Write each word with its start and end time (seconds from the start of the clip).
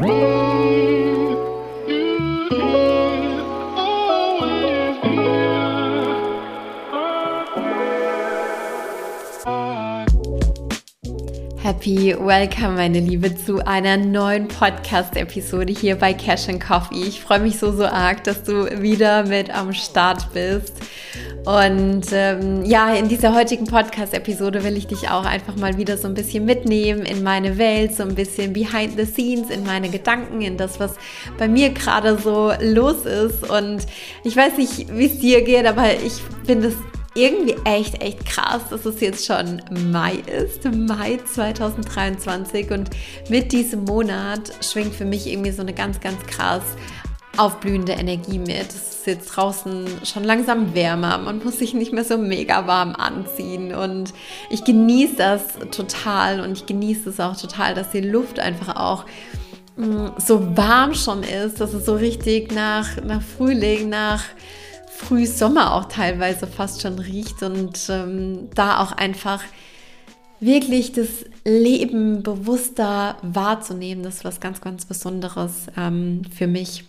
Happy 0.00 0.06
Welcome, 12.16 12.76
meine 12.76 13.00
Liebe, 13.00 13.34
zu 13.34 13.66
einer 13.66 13.96
neuen 13.96 14.46
Podcast-Episode 14.46 15.72
hier 15.72 15.96
bei 15.96 16.14
Cash 16.14 16.48
and 16.48 16.60
Coffee. 16.60 17.02
Ich 17.02 17.20
freue 17.20 17.40
mich 17.40 17.58
so, 17.58 17.72
so 17.72 17.84
arg, 17.84 18.22
dass 18.22 18.44
du 18.44 18.80
wieder 18.80 19.24
mit 19.24 19.50
am 19.50 19.72
Start 19.72 20.32
bist. 20.32 20.74
Und 21.48 22.08
ähm, 22.12 22.62
ja, 22.66 22.92
in 22.92 23.08
dieser 23.08 23.34
heutigen 23.34 23.64
Podcast-Episode 23.64 24.64
will 24.64 24.76
ich 24.76 24.86
dich 24.86 25.08
auch 25.08 25.24
einfach 25.24 25.56
mal 25.56 25.78
wieder 25.78 25.96
so 25.96 26.06
ein 26.06 26.12
bisschen 26.12 26.44
mitnehmen 26.44 27.06
in 27.06 27.22
meine 27.22 27.56
Welt, 27.56 27.96
so 27.96 28.02
ein 28.02 28.14
bisschen 28.14 28.52
behind 28.52 28.98
the 28.98 29.06
scenes, 29.06 29.48
in 29.48 29.64
meine 29.64 29.88
Gedanken, 29.88 30.42
in 30.42 30.58
das, 30.58 30.78
was 30.78 30.96
bei 31.38 31.48
mir 31.48 31.70
gerade 31.70 32.18
so 32.18 32.52
los 32.60 33.06
ist. 33.06 33.48
Und 33.48 33.86
ich 34.24 34.36
weiß 34.36 34.58
nicht, 34.58 34.94
wie 34.94 35.06
es 35.06 35.20
dir 35.20 35.40
geht, 35.40 35.64
aber 35.64 35.94
ich 35.94 36.20
finde 36.44 36.68
es 36.68 36.74
irgendwie 37.14 37.56
echt, 37.64 38.02
echt 38.02 38.26
krass, 38.26 38.60
dass 38.68 38.84
es 38.84 39.00
jetzt 39.00 39.24
schon 39.24 39.62
Mai 39.90 40.16
ist, 40.26 40.66
Mai 40.70 41.18
2023 41.32 42.70
und 42.72 42.90
mit 43.30 43.52
diesem 43.52 43.84
Monat 43.84 44.52
schwingt 44.62 44.94
für 44.94 45.06
mich 45.06 45.26
irgendwie 45.26 45.52
so 45.52 45.62
eine 45.62 45.72
ganz, 45.72 45.98
ganz 46.00 46.18
krass 46.26 46.62
aufblühende 47.38 47.92
Energie 47.92 48.38
mit. 48.38 48.68
Es 48.68 48.97
jetzt 49.10 49.28
draußen 49.28 49.86
schon 50.04 50.24
langsam 50.24 50.74
wärmer, 50.74 51.18
man 51.18 51.42
muss 51.42 51.58
sich 51.58 51.74
nicht 51.74 51.92
mehr 51.92 52.04
so 52.04 52.18
mega 52.18 52.66
warm 52.66 52.94
anziehen. 52.94 53.74
Und 53.74 54.12
ich 54.50 54.64
genieße 54.64 55.16
das 55.16 55.42
total. 55.70 56.40
Und 56.40 56.52
ich 56.52 56.66
genieße 56.66 57.10
es 57.10 57.20
auch 57.20 57.36
total, 57.36 57.74
dass 57.74 57.90
die 57.90 58.00
Luft 58.00 58.38
einfach 58.38 58.76
auch 58.76 59.04
mm, 59.76 60.08
so 60.18 60.56
warm 60.56 60.94
schon 60.94 61.22
ist, 61.22 61.60
dass 61.60 61.74
es 61.74 61.86
so 61.86 61.96
richtig 61.96 62.52
nach, 62.52 63.02
nach 63.02 63.22
Frühling, 63.22 63.88
nach 63.88 64.24
Frühsommer 64.88 65.74
auch 65.74 65.86
teilweise 65.86 66.46
fast 66.46 66.82
schon 66.82 66.98
riecht. 66.98 67.42
Und 67.42 67.88
ähm, 67.88 68.48
da 68.54 68.80
auch 68.80 68.92
einfach 68.92 69.42
wirklich 70.40 70.92
das 70.92 71.08
Leben 71.44 72.22
bewusster 72.22 73.16
wahrzunehmen, 73.22 74.02
das 74.02 74.16
ist 74.16 74.24
was 74.24 74.40
ganz, 74.40 74.60
ganz 74.60 74.84
Besonderes 74.84 75.66
ähm, 75.76 76.22
für 76.32 76.46
mich. 76.46 76.84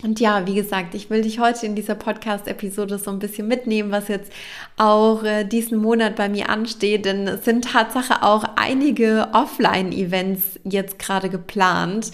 Und 0.00 0.20
ja, 0.20 0.46
wie 0.46 0.54
gesagt, 0.54 0.94
ich 0.94 1.10
will 1.10 1.22
dich 1.22 1.40
heute 1.40 1.66
in 1.66 1.74
dieser 1.74 1.96
Podcast-Episode 1.96 2.98
so 2.98 3.10
ein 3.10 3.18
bisschen 3.18 3.48
mitnehmen, 3.48 3.90
was 3.90 4.06
jetzt 4.06 4.32
auch 4.76 5.24
äh, 5.24 5.42
diesen 5.42 5.78
Monat 5.78 6.14
bei 6.14 6.28
mir 6.28 6.50
ansteht, 6.50 7.04
denn 7.04 7.26
es 7.26 7.44
sind 7.44 7.64
Tatsache 7.64 8.22
auch 8.22 8.44
einige 8.54 9.30
Offline-Events 9.32 10.60
jetzt 10.62 11.00
gerade 11.00 11.28
geplant. 11.28 12.12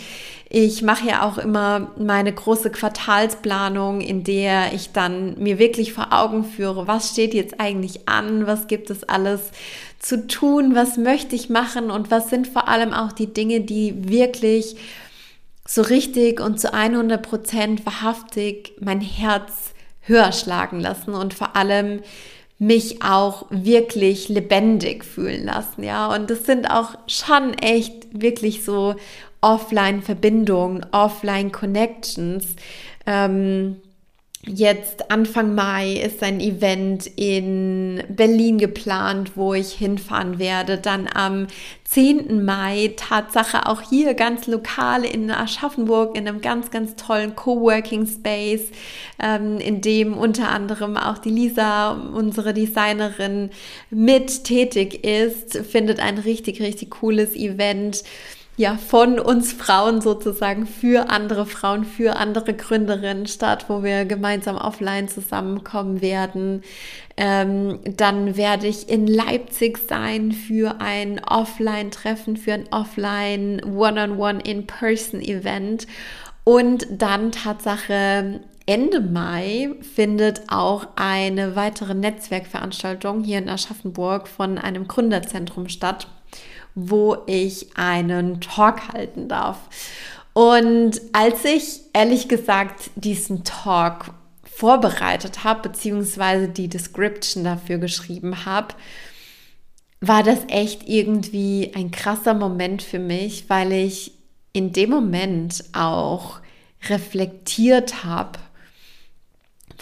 Ich 0.48 0.80
mache 0.80 1.08
ja 1.08 1.28
auch 1.28 1.36
immer 1.36 1.91
meine 1.98 2.32
große 2.32 2.70
Quartalsplanung, 2.70 4.00
in 4.00 4.24
der 4.24 4.72
ich 4.72 4.92
dann 4.92 5.38
mir 5.38 5.58
wirklich 5.58 5.92
vor 5.92 6.08
Augen 6.10 6.44
führe, 6.44 6.86
was 6.86 7.10
steht 7.10 7.34
jetzt 7.34 7.60
eigentlich 7.60 8.08
an, 8.08 8.46
was 8.46 8.66
gibt 8.66 8.88
es 8.88 9.06
alles 9.06 9.50
zu 9.98 10.26
tun, 10.26 10.74
was 10.74 10.96
möchte 10.96 11.34
ich 11.34 11.50
machen 11.50 11.91
und 11.91 12.10
was 12.10 12.30
sind 12.30 12.46
vor 12.46 12.69
allem 12.69 12.94
auch 12.94 13.12
die 13.12 13.32
Dinge, 13.32 13.60
die 13.60 14.08
wirklich 14.08 14.76
so 15.66 15.82
richtig 15.82 16.40
und 16.40 16.60
zu 16.60 16.72
100 16.72 17.22
Prozent 17.22 17.86
wahrhaftig 17.86 18.74
mein 18.80 19.00
Herz 19.00 19.72
höher 20.02 20.32
schlagen 20.32 20.80
lassen 20.80 21.14
und 21.14 21.34
vor 21.34 21.56
allem 21.56 22.02
mich 22.58 23.02
auch 23.02 23.46
wirklich 23.50 24.28
lebendig 24.28 25.04
fühlen 25.04 25.44
lassen, 25.44 25.82
ja. 25.82 26.14
Und 26.14 26.30
das 26.30 26.44
sind 26.44 26.70
auch 26.70 26.94
schon 27.06 27.54
echt 27.54 28.06
wirklich 28.12 28.64
so 28.64 28.94
Offline-Verbindungen, 29.40 30.86
Offline-Connections. 30.92 32.56
Ähm, 33.06 33.80
Jetzt 34.47 35.11
Anfang 35.11 35.55
Mai 35.55 35.95
ist 35.95 36.23
ein 36.23 36.39
Event 36.39 37.06
in 37.17 38.03
Berlin 38.10 38.59
geplant, 38.59 39.37
wo 39.37 39.55
ich 39.55 39.72
hinfahren 39.72 40.38
werde. 40.38 40.77
Dann 40.77 41.09
am 41.12 41.47
10. 41.84 42.44
Mai, 42.44 42.93
Tatsache 42.94 43.66
auch 43.66 43.81
hier 43.81 44.12
ganz 44.12 44.47
lokal 44.47 45.04
in 45.04 45.31
Aschaffenburg 45.31 46.15
in 46.16 46.28
einem 46.28 46.43
ganz, 46.43 46.71
ganz 46.71 46.94
tollen 46.97 47.34
Coworking 47.34 48.06
Space, 48.06 48.71
ähm, 49.19 49.59
in 49.59 49.81
dem 49.81 50.15
unter 50.15 50.50
anderem 50.50 50.99
auch 50.99 51.19
die 51.19 51.31
Lisa, 51.31 51.93
unsere 51.93 52.53
Designerin, 52.53 53.49
mit 53.88 54.44
tätig 54.44 55.04
ist, 55.04 55.56
findet 55.56 56.00
ein 56.00 56.19
richtig, 56.19 56.60
richtig 56.60 56.91
cooles 56.91 57.34
Event 57.34 58.04
ja, 58.56 58.76
von 58.76 59.19
uns 59.19 59.53
Frauen 59.53 60.00
sozusagen 60.00 60.66
für 60.66 61.10
andere 61.10 61.44
Frauen, 61.44 61.84
für 61.84 62.16
andere 62.16 62.54
Gründerinnen 62.54 63.26
statt, 63.26 63.66
wo 63.69 63.82
wir 63.82 64.04
gemeinsam 64.04 64.56
offline 64.56 65.09
zusammenkommen 65.09 66.00
werden. 66.00 66.62
Ähm, 67.16 67.81
dann 67.84 68.37
werde 68.37 68.69
ich 68.69 68.88
in 68.88 69.09
Leipzig 69.09 69.78
sein 69.88 70.31
für 70.31 70.81
ein 70.81 71.20
Offline-Treffen, 71.25 72.37
für 72.37 72.53
ein 72.53 72.69
Offline 72.70 73.60
One-on-One 73.65 74.41
In-Person-Event. 74.42 75.88
Und 76.44 76.86
dann 76.91 77.32
Tatsache 77.32 78.41
Ende 78.66 79.00
Mai 79.00 79.71
findet 79.94 80.42
auch 80.48 80.86
eine 80.97 81.56
weitere 81.56 81.94
Netzwerkveranstaltung 81.94 83.25
hier 83.25 83.38
in 83.38 83.48
Aschaffenburg 83.48 84.28
von 84.28 84.59
einem 84.59 84.86
Gründerzentrum 84.88 85.69
statt 85.69 86.06
wo 86.74 87.18
ich 87.26 87.76
einen 87.76 88.40
Talk 88.40 88.88
halten 88.92 89.28
darf. 89.28 89.58
Und 90.32 91.00
als 91.12 91.44
ich 91.44 91.80
ehrlich 91.92 92.28
gesagt 92.28 92.90
diesen 92.96 93.44
Talk 93.44 94.12
vorbereitet 94.42 95.44
habe, 95.44 95.68
beziehungsweise 95.68 96.48
die 96.48 96.68
Description 96.68 97.44
dafür 97.44 97.78
geschrieben 97.78 98.44
habe, 98.44 98.74
war 100.00 100.22
das 100.22 100.40
echt 100.48 100.88
irgendwie 100.88 101.72
ein 101.74 101.90
krasser 101.90 102.34
Moment 102.34 102.82
für 102.82 102.98
mich, 102.98 103.48
weil 103.48 103.72
ich 103.72 104.12
in 104.52 104.72
dem 104.72 104.91
Moment 104.91 105.64
auch 105.72 106.41
reflektiert 106.88 108.04
habe, 108.04 108.38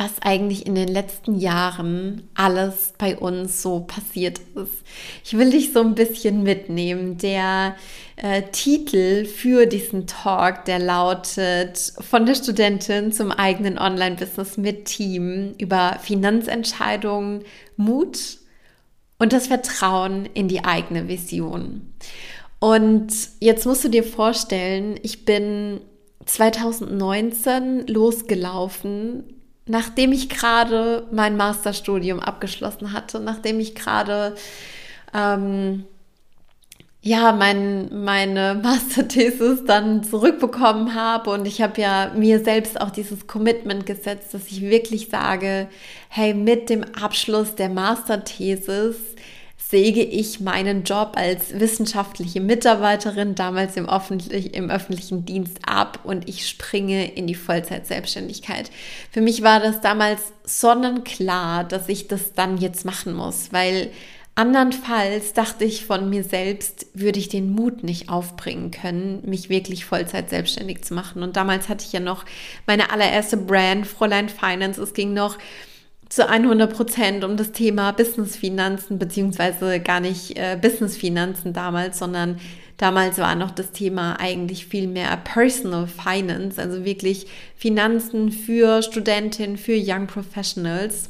was 0.02 0.20
eigentlich 0.20 0.66
in 0.66 0.74
den 0.74 0.88
letzten 0.88 1.38
Jahren 1.38 2.28
alles 2.34 2.94
bei 2.98 3.16
uns 3.16 3.62
so 3.62 3.80
passiert 3.80 4.40
ist. 4.56 4.82
Ich 5.24 5.36
will 5.36 5.50
dich 5.50 5.72
so 5.72 5.80
ein 5.80 5.94
bisschen 5.94 6.42
mitnehmen. 6.42 7.18
Der 7.18 7.76
äh, 8.16 8.42
Titel 8.50 9.26
für 9.26 9.66
diesen 9.66 10.06
Talk, 10.06 10.64
der 10.64 10.80
lautet 10.80 11.92
Von 12.00 12.26
der 12.26 12.34
Studentin 12.34 13.12
zum 13.12 13.30
eigenen 13.30 13.78
Online-Business 13.78 14.56
mit 14.56 14.86
Team 14.86 15.54
über 15.58 15.98
Finanzentscheidungen, 16.02 17.44
Mut 17.76 18.38
und 19.18 19.32
das 19.32 19.46
Vertrauen 19.46 20.26
in 20.34 20.48
die 20.48 20.64
eigene 20.64 21.06
Vision. 21.06 21.94
Und 22.58 23.12
jetzt 23.40 23.66
musst 23.66 23.84
du 23.84 23.88
dir 23.88 24.04
vorstellen, 24.04 24.98
ich 25.02 25.24
bin 25.24 25.80
2019 26.26 27.86
losgelaufen 27.86 29.41
nachdem 29.66 30.12
ich 30.12 30.28
gerade 30.28 31.06
mein 31.12 31.36
Masterstudium 31.36 32.20
abgeschlossen 32.20 32.92
hatte, 32.92 33.20
nachdem 33.20 33.60
ich 33.60 33.74
gerade 33.74 34.34
ähm, 35.14 35.84
ja 37.00 37.32
mein, 37.32 38.04
meine 38.04 38.54
Masterthesis 38.62 39.64
dann 39.64 40.04
zurückbekommen 40.04 40.94
habe 40.94 41.30
und 41.30 41.46
ich 41.46 41.60
habe 41.60 41.80
ja 41.80 42.12
mir 42.14 42.42
selbst 42.42 42.80
auch 42.80 42.90
dieses 42.90 43.26
Commitment 43.26 43.86
gesetzt, 43.86 44.34
dass 44.34 44.48
ich 44.48 44.62
wirklich 44.62 45.08
sage, 45.08 45.68
hey, 46.08 46.34
mit 46.34 46.70
dem 46.70 46.84
Abschluss 46.94 47.54
der 47.54 47.68
Masterthesis 47.68 48.96
säge 49.72 50.02
ich 50.02 50.38
meinen 50.38 50.84
Job 50.84 51.12
als 51.14 51.58
wissenschaftliche 51.58 52.42
Mitarbeiterin 52.42 53.34
damals 53.34 53.74
im, 53.78 53.88
öffentlich, 53.88 54.52
im 54.52 54.68
öffentlichen 54.68 55.24
Dienst 55.24 55.60
ab 55.66 56.00
und 56.04 56.28
ich 56.28 56.46
springe 56.46 57.10
in 57.10 57.26
die 57.26 57.34
Vollzeitselbstständigkeit. 57.34 58.70
Für 59.10 59.22
mich 59.22 59.42
war 59.42 59.60
das 59.60 59.80
damals 59.80 60.20
sonnenklar, 60.44 61.64
dass 61.64 61.88
ich 61.88 62.06
das 62.06 62.34
dann 62.34 62.58
jetzt 62.58 62.84
machen 62.84 63.14
muss, 63.14 63.50
weil 63.50 63.90
andernfalls 64.34 65.32
dachte 65.32 65.64
ich 65.64 65.86
von 65.86 66.10
mir 66.10 66.22
selbst, 66.22 66.88
würde 66.92 67.18
ich 67.18 67.30
den 67.30 67.50
Mut 67.50 67.82
nicht 67.82 68.10
aufbringen 68.10 68.72
können, 68.72 69.22
mich 69.24 69.48
wirklich 69.48 69.86
Vollzeit 69.86 70.28
selbstständig 70.28 70.82
zu 70.82 70.92
machen. 70.92 71.22
Und 71.22 71.38
damals 71.38 71.70
hatte 71.70 71.86
ich 71.86 71.94
ja 71.94 72.00
noch 72.00 72.26
meine 72.66 72.90
allererste 72.90 73.38
Brand, 73.38 73.86
Fräulein 73.86 74.28
Finance. 74.28 74.82
Es 74.82 74.92
ging 74.92 75.14
noch 75.14 75.38
zu 76.12 76.28
100 76.28 76.70
Prozent 76.70 77.24
um 77.24 77.38
das 77.38 77.52
Thema 77.52 77.90
Businessfinanzen, 77.92 78.98
beziehungsweise 78.98 79.80
gar 79.80 79.98
nicht 79.98 80.36
äh, 80.36 80.58
Businessfinanzen 80.60 81.54
damals, 81.54 81.98
sondern 81.98 82.38
damals 82.76 83.16
war 83.16 83.34
noch 83.34 83.50
das 83.50 83.72
Thema 83.72 84.20
eigentlich 84.20 84.66
viel 84.66 84.88
mehr 84.88 85.16
Personal 85.16 85.86
Finance, 85.86 86.60
also 86.60 86.84
wirklich 86.84 87.28
Finanzen 87.56 88.30
für 88.30 88.82
Studentinnen, 88.82 89.56
für 89.56 89.74
Young 89.74 90.06
Professionals. 90.06 91.08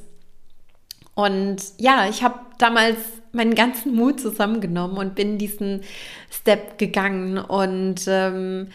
Und 1.16 1.56
ja, 1.78 2.08
ich 2.08 2.22
habe 2.22 2.38
damals 2.58 2.99
meinen 3.32 3.56
ganzen 3.56 3.96
Mut 3.96 4.20
zusammengenommen 4.20 4.99
und 4.99 5.16
bin 5.16 5.37
diesen 5.37 5.81
Step 6.31 6.78
gegangen. 6.78 7.38
Und 7.38 8.04
ähm, 8.06 8.69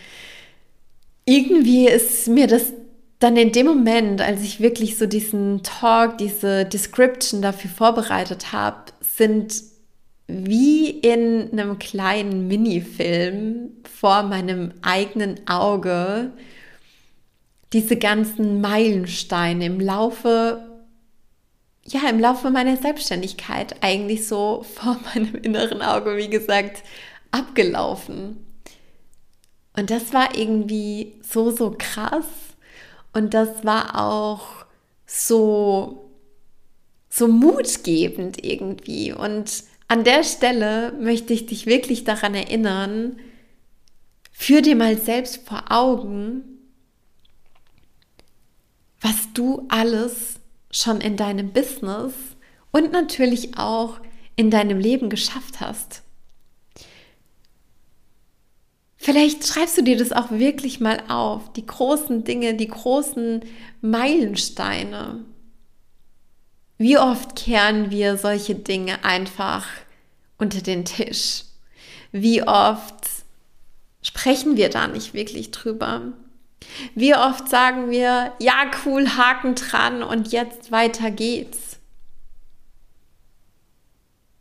irgendwie 1.23 1.87
ist 1.87 2.27
mir 2.27 2.47
das 2.47 2.73
dann 3.19 3.35
in 3.35 3.51
dem 3.51 3.65
Moment, 3.65 4.21
als 4.21 4.41
ich 4.43 4.59
wirklich 4.59 4.97
so 4.97 5.07
diesen 5.07 5.63
Talk, 5.63 6.17
diese 6.17 6.65
Description 6.65 7.41
dafür 7.41 7.69
vorbereitet 7.69 8.51
habe, 8.51 8.91
sind 9.01 9.63
wie 10.27 10.89
in 10.89 11.49
einem 11.51 11.79
kleinen 11.79 12.47
Minifilm 12.47 13.71
vor 13.99 14.23
meinem 14.23 14.73
eigenen 14.81 15.47
Auge 15.47 16.31
diese 17.73 17.97
ganzen 17.97 18.61
Meilensteine 18.61 19.65
im 19.65 19.79
Laufe 19.79 20.67
ja, 21.87 22.09
im 22.09 22.19
Laufe 22.19 22.49
meiner 22.49 22.77
Selbstständigkeit 22.77 23.75
eigentlich 23.81 24.27
so 24.27 24.65
vor 24.75 24.97
meinem 25.05 25.35
inneren 25.35 25.81
Auge, 25.81 26.17
wie 26.17 26.29
gesagt, 26.29 26.83
abgelaufen. 27.31 28.45
Und 29.75 29.89
das 29.89 30.13
war 30.13 30.35
irgendwie 30.37 31.13
so, 31.21 31.51
so 31.51 31.75
krass. 31.77 32.25
Und 33.13 33.33
das 33.33 33.63
war 33.63 33.99
auch 34.01 34.65
so, 35.05 36.11
so 37.09 37.27
mutgebend 37.27 38.43
irgendwie. 38.43 39.11
Und 39.11 39.63
an 39.87 40.03
der 40.03 40.23
Stelle 40.23 40.93
möchte 40.93 41.33
ich 41.33 41.45
dich 41.45 41.65
wirklich 41.65 42.03
daran 42.03 42.35
erinnern, 42.35 43.17
führ 44.31 44.61
dir 44.61 44.75
mal 44.75 44.97
selbst 44.97 45.47
vor 45.47 45.71
Augen, 45.71 46.43
was 49.01 49.33
du 49.33 49.65
alles 49.69 50.39
schon 50.69 51.01
in 51.01 51.17
deinem 51.17 51.53
Business 51.53 52.13
und 52.71 52.91
natürlich 52.91 53.57
auch 53.57 53.99
in 54.35 54.51
deinem 54.51 54.79
Leben 54.79 55.09
geschafft 55.09 55.59
hast. 55.59 56.03
Vielleicht 58.97 59.45
schreibst 59.47 59.77
du 59.77 59.83
dir 59.83 59.95
das 59.95 60.11
auch 60.11 60.31
wirklich 60.31 60.79
mal 60.79 61.03
auf, 61.07 61.53
die 61.53 61.65
großen 61.65 62.23
Dinge, 62.23 62.55
die 62.55 62.67
großen 62.67 63.41
Meilensteine. 63.81 65.23
Wie 66.79 66.97
oft 66.97 67.35
kehren 67.35 67.91
wir 67.91 68.17
solche 68.17 68.55
Dinge 68.55 69.03
einfach 69.05 69.65
unter 70.37 70.61
den 70.61 70.83
Tisch? 70.83 71.43
Wie 72.11 72.43
oft 72.43 73.05
sprechen 74.01 74.57
wir 74.57 74.69
da 74.69 74.87
nicht 74.87 75.13
wirklich 75.13 75.51
drüber? 75.51 76.13
Wie 76.95 77.15
oft 77.15 77.49
sagen 77.49 77.89
wir, 77.89 78.33
ja, 78.39 78.71
cool, 78.85 79.09
Haken 79.15 79.55
dran 79.55 80.03
und 80.03 80.31
jetzt 80.31 80.71
weiter 80.71 81.11
geht's. 81.11 81.79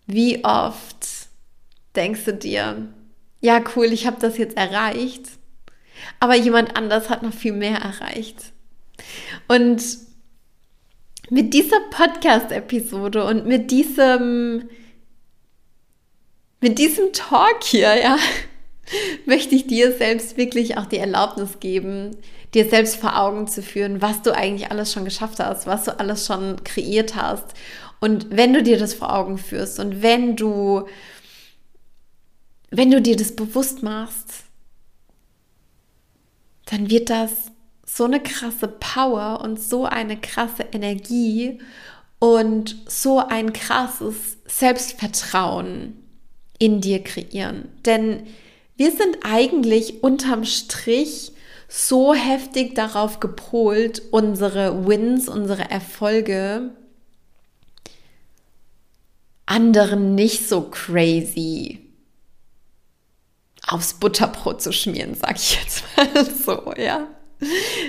Wie 0.06 0.44
oft 0.44 1.06
denkst 1.94 2.25
du 2.25 2.35
dir, 2.35 2.88
ja, 3.40 3.62
cool, 3.74 3.86
ich 3.86 4.06
habe 4.06 4.16
das 4.20 4.38
jetzt 4.38 4.56
erreicht, 4.56 5.28
aber 6.20 6.34
jemand 6.34 6.76
anders 6.76 7.10
hat 7.10 7.22
noch 7.22 7.34
viel 7.34 7.52
mehr 7.52 7.78
erreicht. 7.78 8.52
Und 9.48 9.82
mit 11.30 11.54
dieser 11.54 11.80
Podcast-Episode 11.90 13.24
und 13.24 13.46
mit 13.46 13.70
diesem, 13.70 14.68
mit 16.60 16.78
diesem 16.78 17.12
Talk 17.12 17.62
hier, 17.64 17.96
ja, 18.00 18.18
möchte 19.26 19.54
ich 19.54 19.66
dir 19.66 19.92
selbst 19.92 20.36
wirklich 20.36 20.78
auch 20.78 20.86
die 20.86 20.98
Erlaubnis 20.98 21.58
geben, 21.60 22.16
dir 22.54 22.68
selbst 22.68 22.96
vor 22.96 23.18
Augen 23.18 23.48
zu 23.48 23.62
führen, 23.62 24.00
was 24.00 24.22
du 24.22 24.34
eigentlich 24.34 24.70
alles 24.70 24.92
schon 24.92 25.04
geschafft 25.04 25.40
hast, 25.40 25.66
was 25.66 25.84
du 25.84 25.98
alles 25.98 26.26
schon 26.26 26.62
kreiert 26.64 27.16
hast. 27.16 27.54
Und 27.98 28.28
wenn 28.30 28.52
du 28.52 28.62
dir 28.62 28.78
das 28.78 28.94
vor 28.94 29.12
Augen 29.12 29.38
führst 29.38 29.80
und 29.80 30.02
wenn 30.02 30.36
du, 30.36 30.86
wenn 32.70 32.90
du 32.90 33.00
dir 33.00 33.16
das 33.16 33.34
bewusst 33.34 33.82
machst, 33.82 34.44
dann 36.66 36.90
wird 36.90 37.10
das 37.10 37.30
so 37.86 38.04
eine 38.04 38.20
krasse 38.20 38.68
Power 38.68 39.40
und 39.42 39.60
so 39.60 39.84
eine 39.84 40.16
krasse 40.20 40.64
Energie 40.72 41.60
und 42.18 42.76
so 42.88 43.18
ein 43.18 43.52
krasses 43.52 44.38
Selbstvertrauen 44.46 46.02
in 46.58 46.80
dir 46.80 47.02
kreieren. 47.02 47.68
Denn 47.84 48.26
wir 48.76 48.90
sind 48.90 49.19
eigentlich 49.22 50.02
unterm 50.02 50.44
Strich 50.44 51.32
so 51.69 52.14
heftig 52.14 52.74
darauf 52.74 53.20
gepolt, 53.20 54.02
unsere 54.10 54.86
Wins, 54.86 55.28
unsere 55.28 55.70
Erfolge 55.70 56.70
anderen 59.46 60.16
nicht 60.16 60.48
so 60.48 60.62
crazy 60.62 61.85
aufs 63.66 63.94
Butterbrot 63.94 64.62
zu 64.62 64.72
schmieren, 64.72 65.14
sag 65.14 65.36
ich 65.36 65.56
jetzt 65.56 65.84
mal 65.96 66.24
so, 66.44 66.72
ja. 66.76 67.08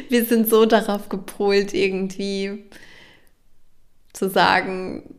Wir 0.10 0.26
sind 0.26 0.50
so 0.50 0.66
darauf 0.66 1.08
gepolt, 1.10 1.74
irgendwie 1.74 2.66
zu 4.12 4.30
sagen, 4.30 5.16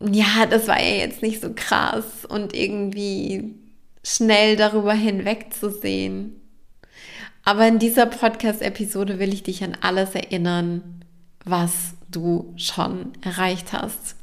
ja, 0.00 0.46
das 0.46 0.66
war 0.66 0.80
ja 0.82 0.96
jetzt 0.96 1.22
nicht 1.22 1.40
so 1.40 1.52
krass 1.54 2.24
und 2.28 2.54
irgendwie 2.54 3.54
schnell 4.02 4.56
darüber 4.56 4.94
hinwegzusehen. 4.94 6.40
Aber 7.44 7.66
in 7.66 7.78
dieser 7.78 8.06
Podcast-Episode 8.06 9.18
will 9.18 9.32
ich 9.32 9.42
dich 9.42 9.62
an 9.62 9.76
alles 9.80 10.14
erinnern, 10.14 11.04
was 11.44 11.94
du 12.10 12.52
schon 12.56 13.12
erreicht 13.20 13.72
hast. 13.72 14.16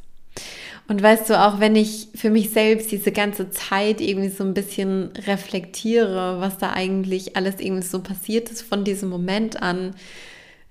Und 0.89 1.01
weißt 1.01 1.30
du, 1.30 1.39
auch 1.39 1.59
wenn 1.59 1.75
ich 1.75 2.09
für 2.15 2.30
mich 2.30 2.50
selbst 2.50 2.91
diese 2.91 3.12
ganze 3.12 3.51
Zeit 3.51 4.01
irgendwie 4.01 4.30
so 4.30 4.44
ein 4.44 4.53
bisschen 4.53 5.12
reflektiere, 5.27 6.41
was 6.41 6.57
da 6.57 6.71
eigentlich 6.71 7.38
alles 7.38 7.59
irgendwie 7.59 7.88
so 7.88 8.01
passiert 8.01 8.50
ist 8.50 8.63
von 8.63 8.83
diesem 8.83 9.07
Moment 9.07 9.62
an, 9.62 9.95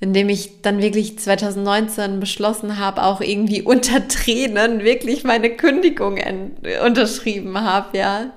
in 0.01 0.13
dem 0.13 0.29
ich 0.29 0.61
dann 0.61 0.83
wirklich 0.83 1.19
2019 1.19 2.21
beschlossen 2.21 2.79
habe, 2.79 3.05
auch 3.05 3.21
irgendwie 3.21 3.63
unter 3.63 4.07
Tränen 4.09 4.85
wirklich 4.85 5.25
meine 5.25 5.51
Kündigung 5.51 6.19
unterschrieben 6.85 7.59
habe, 7.61 7.97
ja 7.97 8.33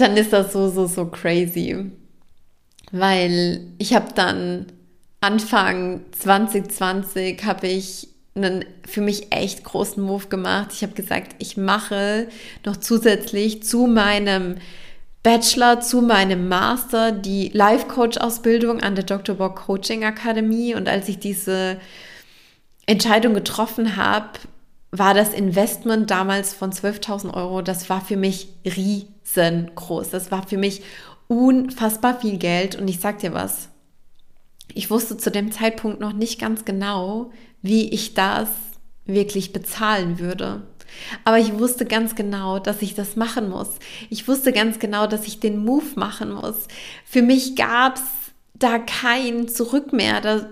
dann 0.00 0.16
ist 0.16 0.32
das 0.32 0.52
so, 0.52 0.68
so, 0.68 0.86
so 0.86 1.06
crazy. 1.06 1.90
Weil 2.92 3.60
ich 3.78 3.94
habe 3.94 4.12
dann 4.14 4.66
Anfang 5.20 6.00
2020 6.12 7.44
habe 7.44 7.66
ich 7.68 8.08
einen 8.34 8.64
für 8.86 9.00
mich 9.00 9.32
echt 9.32 9.64
großen 9.64 10.02
Move 10.02 10.28
gemacht. 10.28 10.70
Ich 10.72 10.82
habe 10.82 10.92
gesagt, 10.92 11.34
ich 11.38 11.56
mache 11.56 12.28
noch 12.64 12.76
zusätzlich 12.76 13.62
zu 13.62 13.86
meinem 13.86 14.56
Bachelor, 15.22 15.80
zu 15.80 16.00
meinem 16.00 16.48
Master 16.48 17.12
die 17.12 17.50
Life 17.52 17.86
Coach 17.88 18.18
Ausbildung 18.18 18.80
an 18.80 18.94
der 18.94 19.04
Dr. 19.04 19.34
Bock 19.34 19.56
Coaching 19.66 20.04
Akademie. 20.04 20.74
Und 20.74 20.88
als 20.88 21.08
ich 21.08 21.18
diese 21.18 21.78
Entscheidung 22.86 23.34
getroffen 23.34 23.96
habe, 23.96 24.38
war 24.92 25.14
das 25.14 25.34
Investment 25.34 26.10
damals 26.10 26.54
von 26.54 26.72
12.000 26.72 27.34
Euro, 27.34 27.62
das 27.62 27.88
war 27.90 28.00
für 28.00 28.16
mich 28.16 28.48
riesengroß. 28.64 30.10
Das 30.10 30.30
war 30.32 30.46
für 30.46 30.58
mich 30.58 30.82
unfassbar 31.28 32.18
viel 32.18 32.38
Geld. 32.38 32.76
Und 32.76 32.88
ich 32.88 32.98
sag 32.98 33.18
dir 33.18 33.34
was, 33.34 33.68
ich 34.74 34.90
wusste 34.90 35.16
zu 35.16 35.30
dem 35.30 35.52
Zeitpunkt 35.52 36.00
noch 36.00 36.12
nicht 36.12 36.40
ganz 36.40 36.64
genau, 36.64 37.30
wie 37.62 37.90
ich 37.90 38.14
das 38.14 38.48
wirklich 39.04 39.52
bezahlen 39.52 40.18
würde. 40.18 40.62
Aber 41.24 41.38
ich 41.38 41.58
wusste 41.58 41.84
ganz 41.84 42.14
genau, 42.14 42.58
dass 42.58 42.82
ich 42.82 42.94
das 42.94 43.16
machen 43.16 43.48
muss. 43.48 43.70
Ich 44.08 44.26
wusste 44.28 44.52
ganz 44.52 44.78
genau, 44.78 45.06
dass 45.06 45.26
ich 45.26 45.40
den 45.40 45.64
Move 45.64 45.86
machen 45.94 46.32
muss. 46.32 46.66
Für 47.04 47.22
mich 47.22 47.56
gab 47.56 47.96
es 47.96 48.02
da 48.54 48.78
kein 48.78 49.48
Zurück 49.48 49.92
mehr. 49.92 50.20
Da, 50.20 50.50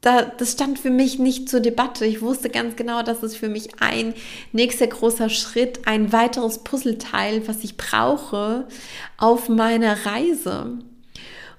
da, 0.00 0.22
das 0.22 0.52
stand 0.52 0.78
für 0.78 0.90
mich 0.90 1.18
nicht 1.18 1.48
zur 1.48 1.60
Debatte. 1.60 2.06
Ich 2.06 2.22
wusste 2.22 2.50
ganz 2.50 2.76
genau, 2.76 3.02
dass 3.02 3.22
es 3.22 3.36
für 3.36 3.48
mich 3.48 3.80
ein 3.80 4.14
nächster 4.52 4.86
großer 4.86 5.28
Schritt, 5.28 5.86
ein 5.86 6.12
weiteres 6.12 6.58
Puzzleteil, 6.58 7.46
was 7.48 7.64
ich 7.64 7.76
brauche 7.76 8.66
auf 9.18 9.48
meiner 9.48 10.06
Reise. 10.06 10.78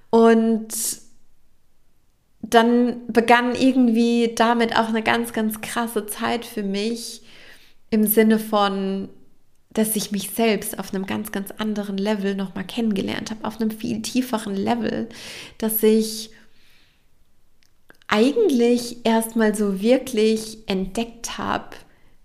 Und 0.09 0.67
dann 2.49 3.01
begann 3.07 3.55
irgendwie 3.55 4.33
damit 4.35 4.75
auch 4.75 4.89
eine 4.89 5.03
ganz, 5.03 5.33
ganz 5.33 5.61
krasse 5.61 6.05
Zeit 6.05 6.45
für 6.45 6.63
mich 6.63 7.21
im 7.89 8.05
Sinne 8.05 8.39
von, 8.39 9.09
dass 9.71 9.95
ich 9.95 10.11
mich 10.11 10.31
selbst 10.31 10.79
auf 10.79 10.93
einem 10.93 11.05
ganz, 11.05 11.31
ganz 11.31 11.51
anderen 11.51 11.97
Level 11.97 12.35
nochmal 12.35 12.65
kennengelernt 12.65 13.31
habe, 13.31 13.45
auf 13.45 13.59
einem 13.59 13.71
viel 13.71 14.01
tieferen 14.01 14.55
Level, 14.55 15.09
dass 15.57 15.83
ich 15.83 16.31
eigentlich 18.07 19.05
erstmal 19.05 19.53
so 19.53 19.81
wirklich 19.81 20.59
entdeckt 20.67 21.37
habe, 21.37 21.75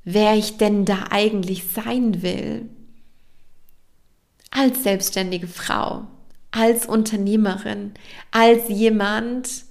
wer 0.04 0.34
ich 0.34 0.56
denn 0.56 0.84
da 0.84 1.06
eigentlich 1.10 1.64
sein 1.64 2.22
will. 2.22 2.68
Als 4.50 4.82
selbstständige 4.82 5.48
Frau, 5.48 6.06
als 6.52 6.86
Unternehmerin, 6.86 7.92
als 8.30 8.68
jemand, 8.68 9.64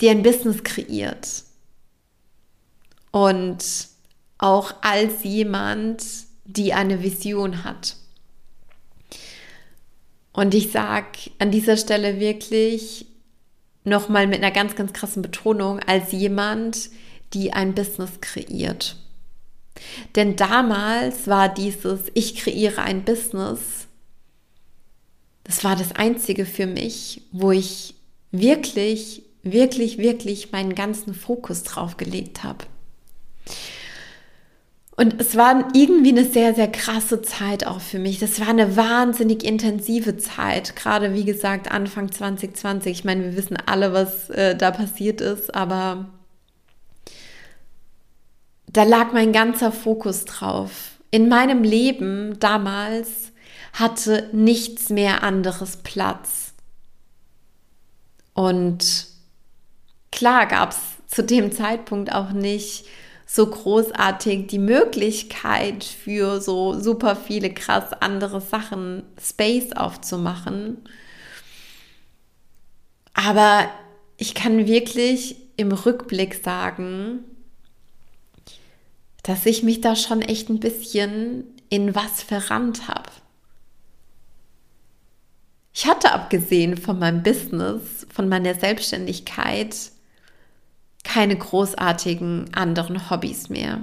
die 0.00 0.08
ein 0.08 0.22
Business 0.22 0.62
kreiert. 0.64 1.44
und 3.10 3.64
auch 4.38 4.74
als 4.80 5.22
jemand, 5.22 6.02
die 6.44 6.72
eine 6.72 7.02
Vision 7.02 7.64
hat. 7.64 7.96
Und 10.32 10.54
ich 10.54 10.70
sage 10.70 11.30
an 11.38 11.50
dieser 11.50 11.76
Stelle 11.76 12.20
wirklich 12.20 13.06
nochmal 13.84 14.26
mit 14.26 14.38
einer 14.38 14.52
ganz, 14.52 14.76
ganz 14.76 14.92
krassen 14.92 15.22
Betonung, 15.22 15.80
als 15.80 16.12
jemand, 16.12 16.90
die 17.34 17.52
ein 17.52 17.74
Business 17.74 18.20
kreiert. 18.20 18.96
Denn 20.14 20.36
damals 20.36 21.26
war 21.26 21.48
dieses 21.48 22.02
Ich 22.14 22.36
kreiere 22.36 22.82
ein 22.82 23.04
Business, 23.04 23.86
das 25.44 25.64
war 25.64 25.74
das 25.74 25.92
Einzige 25.92 26.46
für 26.46 26.66
mich, 26.66 27.22
wo 27.32 27.50
ich 27.50 27.94
wirklich, 28.30 29.24
wirklich, 29.42 29.98
wirklich 29.98 30.52
meinen 30.52 30.74
ganzen 30.74 31.14
Fokus 31.14 31.62
drauf 31.62 31.96
gelegt 31.96 32.44
habe. 32.44 32.66
Und 34.96 35.18
es 35.18 35.34
war 35.34 35.68
irgendwie 35.72 36.10
eine 36.10 36.26
sehr, 36.26 36.54
sehr 36.54 36.70
krasse 36.70 37.22
Zeit 37.22 37.66
auch 37.66 37.80
für 37.80 37.98
mich. 37.98 38.18
Das 38.18 38.38
war 38.38 38.48
eine 38.48 38.76
wahnsinnig 38.76 39.44
intensive 39.44 40.18
Zeit. 40.18 40.76
Gerade 40.76 41.14
wie 41.14 41.24
gesagt, 41.24 41.70
Anfang 41.70 42.12
2020. 42.12 42.98
Ich 42.98 43.04
meine, 43.04 43.24
wir 43.24 43.36
wissen 43.36 43.56
alle, 43.64 43.94
was 43.94 44.28
äh, 44.28 44.54
da 44.54 44.70
passiert 44.70 45.22
ist, 45.22 45.54
aber 45.54 46.10
da 48.66 48.82
lag 48.82 49.12
mein 49.12 49.32
ganzer 49.32 49.72
Fokus 49.72 50.26
drauf. 50.26 50.98
In 51.10 51.30
meinem 51.30 51.64
Leben 51.64 52.38
damals 52.38 53.32
hatte 53.72 54.28
nichts 54.32 54.90
mehr 54.90 55.22
anderes 55.22 55.78
Platz. 55.78 56.52
Und 58.34 59.09
klar 60.20 60.44
gab 60.44 60.72
es 60.72 60.78
zu 61.06 61.22
dem 61.24 61.50
Zeitpunkt 61.50 62.12
auch 62.12 62.32
nicht 62.32 62.84
so 63.24 63.46
großartig 63.46 64.48
die 64.48 64.58
Möglichkeit 64.58 65.82
für 65.82 66.42
so 66.42 66.78
super 66.78 67.16
viele 67.16 67.54
krass 67.54 67.94
andere 68.00 68.42
Sachen 68.42 69.02
Space 69.18 69.72
aufzumachen. 69.72 70.76
Aber 73.14 73.70
ich 74.18 74.34
kann 74.34 74.66
wirklich 74.66 75.36
im 75.56 75.72
Rückblick 75.72 76.34
sagen, 76.34 77.24
dass 79.22 79.46
ich 79.46 79.62
mich 79.62 79.80
da 79.80 79.96
schon 79.96 80.20
echt 80.20 80.50
ein 80.50 80.60
bisschen 80.60 81.44
in 81.70 81.94
was 81.94 82.22
verrannt 82.22 82.88
habe. 82.88 83.10
Ich 85.72 85.86
hatte 85.86 86.12
abgesehen 86.12 86.76
von 86.76 86.98
meinem 86.98 87.22
Business, 87.22 88.06
von 88.12 88.28
meiner 88.28 88.54
Selbstständigkeit, 88.54 89.92
keine 91.04 91.36
großartigen 91.36 92.52
anderen 92.54 93.10
Hobbys 93.10 93.48
mehr. 93.48 93.80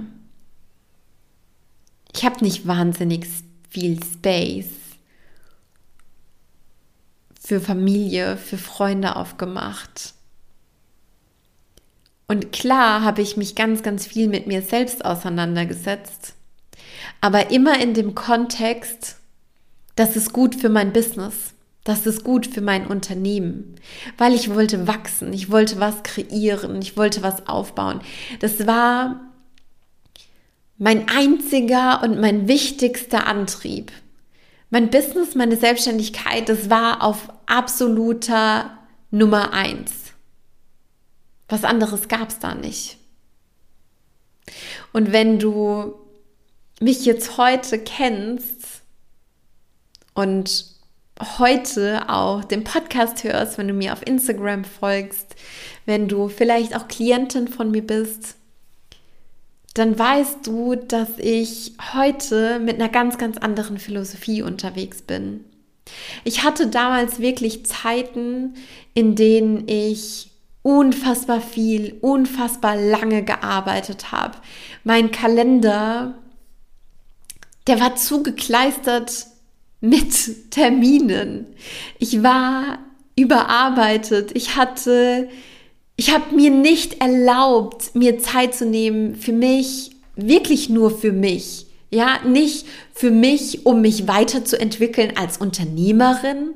Ich 2.14 2.24
habe 2.24 2.44
nicht 2.44 2.66
wahnsinnig 2.66 3.26
viel 3.68 4.02
Space 4.02 4.70
für 7.40 7.60
Familie, 7.60 8.36
für 8.36 8.58
Freunde 8.58 9.16
aufgemacht. 9.16 10.14
Und 12.26 12.52
klar 12.52 13.02
habe 13.02 13.22
ich 13.22 13.36
mich 13.36 13.54
ganz, 13.54 13.82
ganz 13.82 14.06
viel 14.06 14.28
mit 14.28 14.46
mir 14.46 14.60
selbst 14.60 15.04
auseinandergesetzt, 15.04 16.34
aber 17.22 17.50
immer 17.50 17.80
in 17.80 17.94
dem 17.94 18.14
Kontext, 18.14 19.16
das 19.96 20.14
ist 20.14 20.32
gut 20.32 20.54
für 20.54 20.68
mein 20.68 20.92
Business. 20.92 21.54
Das 21.88 22.04
ist 22.04 22.22
gut 22.22 22.46
für 22.46 22.60
mein 22.60 22.86
Unternehmen, 22.86 23.76
weil 24.18 24.34
ich 24.34 24.52
wollte 24.52 24.86
wachsen, 24.86 25.32
ich 25.32 25.50
wollte 25.50 25.80
was 25.80 26.02
kreieren, 26.02 26.82
ich 26.82 26.98
wollte 26.98 27.22
was 27.22 27.48
aufbauen. 27.48 28.02
Das 28.40 28.66
war 28.66 29.22
mein 30.76 31.08
einziger 31.08 32.02
und 32.02 32.20
mein 32.20 32.46
wichtigster 32.46 33.26
Antrieb. 33.26 33.90
Mein 34.68 34.90
Business, 34.90 35.34
meine 35.34 35.56
Selbstständigkeit, 35.56 36.50
das 36.50 36.68
war 36.68 37.02
auf 37.02 37.30
absoluter 37.46 38.76
Nummer 39.10 39.54
eins. 39.54 40.12
Was 41.48 41.64
anderes 41.64 42.08
gab 42.08 42.28
es 42.28 42.38
da 42.38 42.54
nicht. 42.54 42.98
Und 44.92 45.12
wenn 45.12 45.38
du 45.38 45.94
mich 46.80 47.06
jetzt 47.06 47.38
heute 47.38 47.78
kennst 47.78 48.82
und 50.12 50.76
heute 51.38 52.08
auch 52.08 52.44
den 52.44 52.64
Podcast 52.64 53.24
hörst, 53.24 53.58
wenn 53.58 53.68
du 53.68 53.74
mir 53.74 53.92
auf 53.92 54.06
Instagram 54.06 54.64
folgst, 54.64 55.34
wenn 55.86 56.08
du 56.08 56.28
vielleicht 56.28 56.76
auch 56.76 56.88
Klientin 56.88 57.48
von 57.48 57.70
mir 57.70 57.86
bist, 57.86 58.36
dann 59.74 59.98
weißt 59.98 60.46
du, 60.46 60.74
dass 60.74 61.08
ich 61.18 61.72
heute 61.94 62.58
mit 62.58 62.76
einer 62.76 62.88
ganz, 62.88 63.18
ganz 63.18 63.38
anderen 63.38 63.78
Philosophie 63.78 64.42
unterwegs 64.42 65.02
bin. 65.02 65.44
Ich 66.24 66.42
hatte 66.42 66.66
damals 66.66 67.20
wirklich 67.20 67.64
Zeiten, 67.66 68.54
in 68.94 69.14
denen 69.14 69.68
ich 69.68 70.30
unfassbar 70.62 71.40
viel, 71.40 71.96
unfassbar 72.00 72.76
lange 72.76 73.22
gearbeitet 73.22 74.12
habe. 74.12 74.38
Mein 74.84 75.10
Kalender, 75.10 76.14
der 77.66 77.80
war 77.80 77.96
zugekleistert 77.96 79.26
mit 79.80 80.50
Terminen. 80.50 81.46
Ich 81.98 82.22
war 82.22 82.78
überarbeitet. 83.16 84.30
Ich 84.34 84.56
hatte, 84.56 85.28
ich 85.96 86.12
habe 86.12 86.34
mir 86.34 86.50
nicht 86.50 87.00
erlaubt, 87.00 87.94
mir 87.94 88.18
Zeit 88.18 88.54
zu 88.54 88.66
nehmen 88.66 89.16
für 89.16 89.32
mich, 89.32 89.90
wirklich 90.16 90.68
nur 90.68 90.90
für 90.90 91.12
mich. 91.12 91.66
Ja, 91.90 92.20
nicht 92.24 92.66
für 92.92 93.10
mich, 93.10 93.64
um 93.64 93.80
mich 93.80 94.06
weiterzuentwickeln 94.06 95.16
als 95.16 95.38
Unternehmerin, 95.38 96.50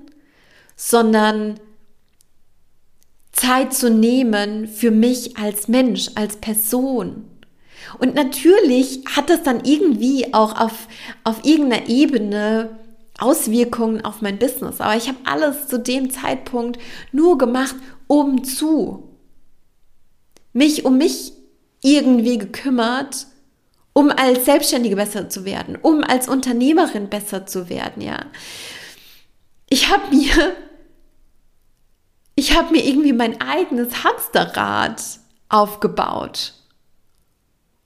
sondern 0.77 1.59
Zeit 3.33 3.73
zu 3.73 3.89
nehmen 3.89 4.69
für 4.69 4.91
mich 4.91 5.39
als 5.39 5.69
Mensch, 5.69 6.11
als 6.17 6.37
Person. 6.37 7.25
Und 7.99 8.15
natürlich 8.15 9.01
hat 9.17 9.31
das 9.31 9.43
dann 9.43 9.65
irgendwie 9.65 10.35
auch 10.35 10.61
auf, 10.61 10.87
auf 11.25 11.45
irgendeiner 11.45 11.89
Ebene 11.89 12.79
Auswirkungen 13.19 14.05
auf 14.05 14.23
mein 14.23 14.39
Business. 14.39 14.81
Aber 14.81 14.97
ich 14.97 15.09
habe 15.09 15.19
alles 15.25 15.69
zu 15.69 15.79
dem 15.79 16.11
Zeitpunkt 16.11 16.81
nur 17.13 17.39
gemacht, 17.39 17.77
um 18.07 18.45
zu. 18.45 19.17
Mich 20.53 20.85
um 20.85 20.99
mich 20.99 21.33
irgendwie 21.83 22.39
gekümmert, 22.39 23.27
um 23.93 24.11
als 24.11 24.45
Selbstständige 24.45 24.97
besser 24.97 25.29
zu 25.29 25.45
werden, 25.45 25.77
um 25.81 26.03
als 26.03 26.29
Unternehmerin 26.29 27.09
besser 27.09 27.47
zu 27.47 27.69
werden, 27.69 28.03
ja. 28.03 28.27
Ich 29.69 29.91
habe 29.91 30.15
mir, 30.15 30.55
ich 32.35 32.57
habe 32.57 32.73
mir 32.73 32.85
irgendwie 32.85 33.13
mein 33.13 33.41
eigenes 33.41 34.05
Hamsterrad 34.05 35.03
aufgebaut. 35.49 36.55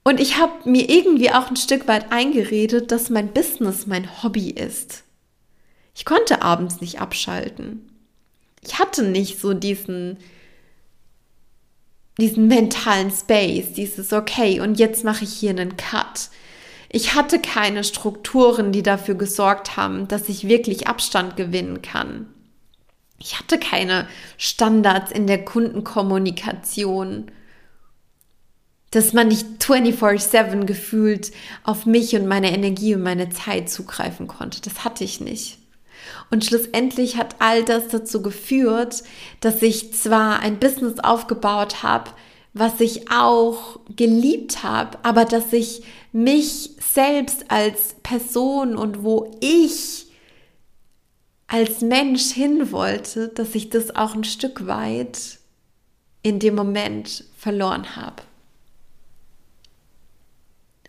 Und 0.05 0.21
ich 0.21 0.39
habe 0.39 0.69
mir 0.69 0.89
irgendwie 0.89 1.33
auch 1.33 1.51
ein 1.51 1.57
Stück 1.57 1.89
weit 1.89 2.13
eingeredet, 2.13 2.93
dass 2.93 3.11
mein 3.11 3.33
Business 3.33 3.89
mein 3.89 4.23
Hobby 4.23 4.51
ist. 4.51 5.03
Ich 5.97 6.05
konnte 6.05 6.43
abends 6.43 6.83
nicht 6.83 7.01
abschalten. 7.01 7.91
Ich 8.61 8.79
hatte 8.79 9.03
nicht 9.03 9.41
so 9.41 9.55
diesen, 9.55 10.19
diesen 12.19 12.49
mentalen 12.49 13.11
Space, 13.11 13.73
dieses 13.73 14.13
okay, 14.13 14.61
und 14.61 14.79
jetzt 14.79 15.05
mache 15.05 15.25
ich 15.25 15.33
hier 15.33 15.51
einen 15.51 15.79
Cut. 15.79 16.29
Ich 16.91 17.15
hatte 17.15 17.39
keine 17.41 17.83
Strukturen, 17.83 18.73
die 18.73 18.83
dafür 18.83 19.15
gesorgt 19.15 19.79
haben, 19.79 20.07
dass 20.07 20.29
ich 20.29 20.47
wirklich 20.47 20.87
Abstand 20.87 21.35
gewinnen 21.35 21.81
kann. 21.81 22.27
Ich 23.19 23.39
hatte 23.39 23.59
keine 23.59 24.07
Standards 24.37 25.11
in 25.11 25.27
der 25.27 25.47
Kundenkommunikation, 25.47 27.31
dass 28.91 29.15
man 29.15 29.29
nicht 29.29 29.47
24/7 29.61 30.67
gefühlt 30.67 31.33
auf 31.65 31.87
mich 31.87 32.15
und 32.15 32.27
meine 32.27 32.53
Energie 32.53 32.95
und 32.95 33.03
meine 33.03 33.31
Zeit 33.31 33.71
zugreifen 33.71 34.27
konnte. 34.27 34.61
Das 34.61 34.85
hatte 34.85 35.03
ich 35.03 35.23
nicht. 35.23 35.59
Und 36.31 36.45
schlussendlich 36.45 37.17
hat 37.17 37.37
all 37.39 37.65
das 37.65 37.89
dazu 37.89 38.23
geführt, 38.23 39.03
dass 39.41 39.63
ich 39.63 39.95
zwar 39.95 40.41
ein 40.41 40.59
Business 40.59 40.99
aufgebaut 41.01 41.83
habe, 41.83 42.11
was 42.53 42.81
ich 42.81 43.11
auch 43.11 43.81
geliebt 43.95 44.63
habe, 44.63 44.99
aber 45.03 45.25
dass 45.25 45.53
ich 45.53 45.83
mich 46.13 46.71
selbst 46.81 47.51
als 47.51 47.95
Person 48.03 48.77
und 48.77 49.03
wo 49.03 49.37
ich 49.41 50.07
als 51.49 51.81
Mensch 51.81 52.33
hin 52.33 52.73
wollte, 52.73 53.29
dass 53.29 53.55
ich 53.55 53.71
das 53.71 53.95
auch 53.95 54.15
ein 54.15 54.25
Stück 54.25 54.67
weit 54.67 55.39
in 56.23 56.39
dem 56.39 56.55
Moment 56.55 57.25
verloren 57.37 57.95
habe. 57.95 58.23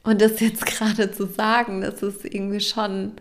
Und 0.04 0.22
das 0.22 0.40
jetzt 0.40 0.66
gerade 0.66 1.12
zu 1.12 1.28
sagen, 1.28 1.82
das 1.82 2.02
ist 2.02 2.26
irgendwie 2.26 2.62
schon 2.62 3.14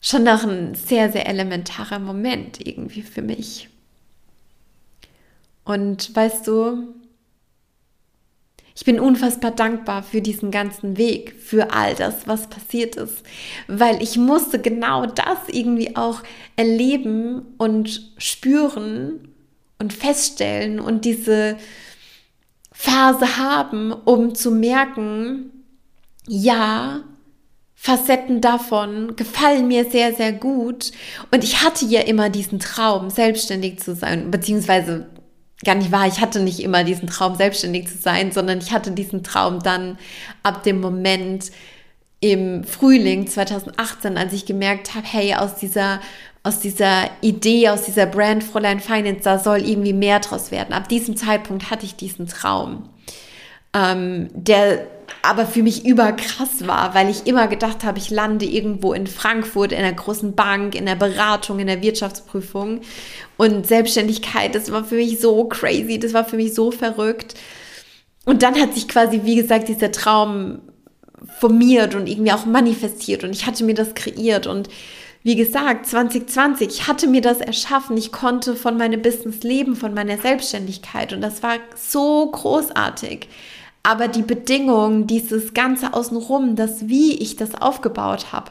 schon 0.00 0.24
noch 0.24 0.44
ein 0.44 0.74
sehr, 0.74 1.10
sehr 1.12 1.26
elementarer 1.26 1.98
Moment 1.98 2.64
irgendwie 2.66 3.02
für 3.02 3.22
mich. 3.22 3.68
Und 5.64 6.14
weißt 6.14 6.46
du, 6.46 6.94
Ich 8.78 8.84
bin 8.84 9.00
unfassbar 9.00 9.50
dankbar 9.50 10.04
für 10.04 10.22
diesen 10.22 10.52
ganzen 10.52 10.96
Weg, 10.98 11.34
für 11.40 11.72
all 11.72 11.96
das, 11.96 12.28
was 12.28 12.46
passiert 12.46 12.94
ist, 12.94 13.24
weil 13.66 14.00
ich 14.00 14.16
musste 14.16 14.60
genau 14.60 15.04
das 15.04 15.48
irgendwie 15.48 15.96
auch 15.96 16.22
erleben 16.54 17.42
und 17.58 18.12
spüren 18.18 19.34
und 19.80 19.92
feststellen 19.92 20.78
und 20.78 21.04
diese 21.04 21.56
Phase 22.70 23.36
haben, 23.36 23.90
um 23.90 24.36
zu 24.36 24.52
merken, 24.52 25.50
ja, 26.28 27.00
Facetten 27.80 28.40
davon 28.40 29.14
gefallen 29.14 29.68
mir 29.68 29.88
sehr, 29.88 30.12
sehr 30.12 30.32
gut. 30.32 30.90
Und 31.30 31.44
ich 31.44 31.62
hatte 31.62 31.84
ja 31.84 32.00
immer 32.00 32.28
diesen 32.28 32.58
Traum, 32.58 33.08
selbstständig 33.08 33.78
zu 33.78 33.94
sein, 33.94 34.32
beziehungsweise 34.32 35.06
gar 35.64 35.76
nicht 35.76 35.92
wahr, 35.92 36.08
ich 36.08 36.20
hatte 36.20 36.40
nicht 36.40 36.60
immer 36.60 36.82
diesen 36.82 37.06
Traum, 37.06 37.36
selbstständig 37.36 37.86
zu 37.88 37.96
sein, 37.96 38.32
sondern 38.32 38.58
ich 38.58 38.72
hatte 38.72 38.90
diesen 38.90 39.22
Traum 39.22 39.60
dann 39.60 39.96
ab 40.42 40.64
dem 40.64 40.80
Moment 40.80 41.52
im 42.20 42.64
Frühling 42.64 43.28
2018, 43.28 44.18
als 44.18 44.32
ich 44.32 44.44
gemerkt 44.44 44.96
habe, 44.96 45.06
hey, 45.08 45.34
aus 45.34 45.54
dieser, 45.54 46.00
aus 46.42 46.58
dieser 46.58 47.08
Idee, 47.20 47.68
aus 47.68 47.84
dieser 47.84 48.06
Brand 48.06 48.42
Fräulein 48.42 48.80
Finance, 48.80 49.22
da 49.22 49.38
soll 49.38 49.58
irgendwie 49.58 49.92
mehr 49.92 50.18
draus 50.18 50.50
werden. 50.50 50.72
Ab 50.72 50.88
diesem 50.88 51.16
Zeitpunkt 51.16 51.70
hatte 51.70 51.86
ich 51.86 51.94
diesen 51.94 52.26
Traum, 52.26 52.88
ähm, 53.72 54.28
der 54.32 54.84
aber 55.22 55.46
für 55.46 55.62
mich 55.62 55.84
überkrass 55.84 56.66
war, 56.66 56.94
weil 56.94 57.10
ich 57.10 57.26
immer 57.26 57.48
gedacht 57.48 57.84
habe, 57.84 57.98
ich 57.98 58.10
lande 58.10 58.44
irgendwo 58.46 58.92
in 58.92 59.06
Frankfurt 59.06 59.72
in 59.72 59.78
einer 59.78 59.92
großen 59.92 60.34
Bank, 60.34 60.74
in 60.74 60.86
der 60.86 60.94
Beratung, 60.94 61.58
in 61.58 61.66
der 61.66 61.82
Wirtschaftsprüfung. 61.82 62.80
Und 63.36 63.66
Selbstständigkeit, 63.66 64.54
das 64.54 64.70
war 64.70 64.84
für 64.84 64.96
mich 64.96 65.20
so 65.20 65.44
crazy, 65.44 65.98
das 65.98 66.14
war 66.14 66.24
für 66.24 66.36
mich 66.36 66.54
so 66.54 66.70
verrückt. 66.70 67.34
Und 68.24 68.42
dann 68.42 68.60
hat 68.60 68.74
sich 68.74 68.88
quasi, 68.88 69.22
wie 69.24 69.36
gesagt, 69.36 69.68
dieser 69.68 69.90
Traum 69.90 70.60
formiert 71.40 71.94
und 71.94 72.06
irgendwie 72.06 72.32
auch 72.32 72.46
manifestiert. 72.46 73.24
Und 73.24 73.30
ich 73.30 73.46
hatte 73.46 73.64
mir 73.64 73.74
das 73.74 73.94
kreiert. 73.94 74.46
Und 74.46 74.68
wie 75.22 75.36
gesagt, 75.36 75.86
2020, 75.86 76.68
ich 76.68 76.86
hatte 76.86 77.08
mir 77.08 77.20
das 77.20 77.40
erschaffen, 77.40 77.96
ich 77.96 78.12
konnte 78.12 78.54
von 78.54 78.76
meinem 78.76 79.02
Business 79.02 79.42
leben, 79.42 79.76
von 79.76 79.94
meiner 79.94 80.16
Selbstständigkeit. 80.18 81.12
Und 81.12 81.20
das 81.20 81.42
war 81.42 81.56
so 81.76 82.30
großartig. 82.30 83.28
Aber 83.82 84.08
die 84.08 84.22
Bedingungen, 84.22 85.06
dieses 85.06 85.54
Ganze 85.54 85.94
außenrum, 85.94 86.56
das 86.56 86.88
wie 86.88 87.14
ich 87.14 87.36
das 87.36 87.54
aufgebaut 87.54 88.32
habe, 88.32 88.50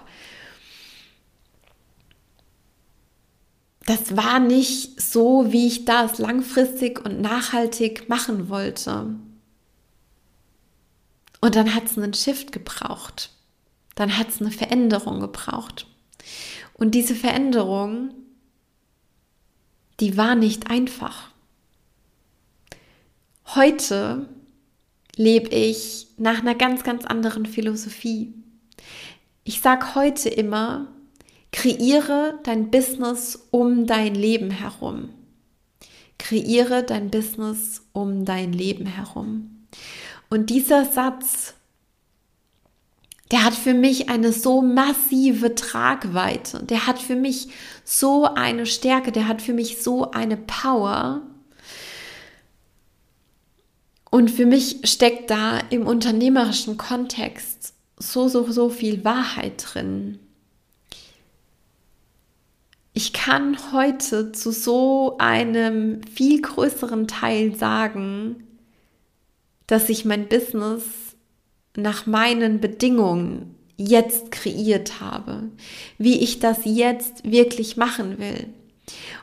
das 3.85 4.17
war 4.17 4.39
nicht 4.39 4.99
so, 5.01 5.51
wie 5.51 5.67
ich 5.67 5.85
das 5.85 6.17
langfristig 6.17 7.03
und 7.03 7.21
nachhaltig 7.21 8.09
machen 8.09 8.49
wollte. 8.49 9.15
Und 11.39 11.55
dann 11.55 11.73
hat 11.73 11.85
es 11.85 11.97
einen 11.97 12.13
Shift 12.13 12.51
gebraucht. 12.51 13.31
Dann 13.95 14.17
hat 14.17 14.29
es 14.29 14.41
eine 14.41 14.51
Veränderung 14.51 15.21
gebraucht. 15.21 15.87
Und 16.73 16.95
diese 16.95 17.15
Veränderung, 17.15 18.13
die 19.99 20.17
war 20.17 20.35
nicht 20.35 20.69
einfach. 20.69 21.29
Heute 23.55 24.27
lebe 25.17 25.49
ich 25.49 26.07
nach 26.17 26.39
einer 26.39 26.55
ganz, 26.55 26.83
ganz 26.83 27.05
anderen 27.05 27.45
Philosophie. 27.45 28.33
Ich 29.43 29.61
sage 29.61 29.95
heute 29.95 30.29
immer, 30.29 30.87
kreiere 31.51 32.39
dein 32.43 32.71
Business 32.71 33.47
um 33.51 33.85
dein 33.85 34.15
Leben 34.15 34.51
herum. 34.51 35.09
Kreiere 36.17 36.83
dein 36.83 37.09
Business 37.09 37.87
um 37.93 38.25
dein 38.25 38.53
Leben 38.53 38.85
herum. 38.85 39.67
Und 40.29 40.49
dieser 40.49 40.85
Satz, 40.85 41.55
der 43.31 43.43
hat 43.43 43.53
für 43.53 43.73
mich 43.73 44.09
eine 44.09 44.31
so 44.31 44.61
massive 44.61 45.55
Tragweite, 45.55 46.63
der 46.63 46.87
hat 46.87 46.99
für 46.99 47.15
mich 47.15 47.49
so 47.83 48.25
eine 48.25 48.65
Stärke, 48.65 49.11
der 49.11 49.27
hat 49.27 49.41
für 49.41 49.53
mich 49.53 49.81
so 49.81 50.11
eine 50.11 50.37
Power, 50.37 51.21
und 54.17 54.31
für 54.31 54.47
mich 54.47 54.79
steckt 54.83 55.29
da 55.29 55.59
im 55.69 55.85
unternehmerischen 55.85 56.75
Kontext 56.75 57.75
so, 57.99 58.27
so, 58.27 58.51
so 58.51 58.67
viel 58.69 59.05
Wahrheit 59.05 59.63
drin. 59.63 60.17
Ich 62.93 63.13
kann 63.13 63.55
heute 63.71 64.31
zu 64.31 64.51
so 64.51 65.17
einem 65.19 66.01
viel 66.11 66.41
größeren 66.41 67.07
Teil 67.07 67.55
sagen, 67.55 68.47
dass 69.67 69.87
ich 69.87 70.03
mein 70.03 70.27
Business 70.27 70.81
nach 71.75 72.07
meinen 72.07 72.59
Bedingungen 72.59 73.53
jetzt 73.77 74.31
kreiert 74.31 74.99
habe, 74.99 75.43
wie 75.99 76.21
ich 76.21 76.39
das 76.39 76.61
jetzt 76.63 77.23
wirklich 77.23 77.77
machen 77.77 78.17
will. 78.17 78.47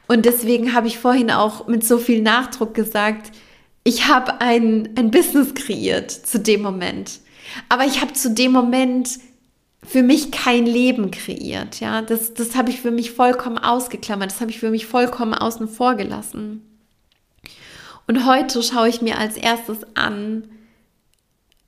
Und 0.07 0.25
deswegen 0.25 0.73
habe 0.73 0.87
ich 0.87 1.01
vorhin 1.01 1.33
auch 1.33 1.67
mit 1.67 1.83
so 1.85 1.99
viel 1.99 2.23
Nachdruck 2.23 2.75
gesagt, 2.75 3.33
ich 3.85 4.09
habe 4.09 4.41
ein, 4.41 4.89
ein 4.97 5.11
Business 5.11 5.55
kreiert 5.55 6.11
zu 6.11 6.41
dem 6.41 6.63
Moment. 6.63 7.21
Aber 7.69 7.85
ich 7.85 8.01
habe 8.01 8.15
zu 8.15 8.31
dem 8.31 8.53
Moment 8.53 9.19
für 9.87 10.03
mich 10.03 10.33
kein 10.33 10.65
Leben 10.65 11.11
kreiert. 11.11 11.81
Ja, 11.81 12.01
das, 12.01 12.33
das 12.33 12.57
habe 12.57 12.71
ich 12.71 12.81
für 12.81 12.91
mich 12.91 13.11
vollkommen 13.11 13.59
ausgeklammert. 13.59 14.31
Das 14.31 14.41
habe 14.41 14.51
ich 14.51 14.59
für 14.59 14.71
mich 14.71 14.87
vollkommen 14.87 15.35
außen 15.35 15.69
vor 15.69 15.95
gelassen. 15.95 16.63
Und 18.07 18.27
heute 18.27 18.63
schaue 18.63 18.89
ich 18.89 19.03
mir 19.03 19.19
als 19.19 19.37
erstes 19.37 19.79
an, 19.95 20.49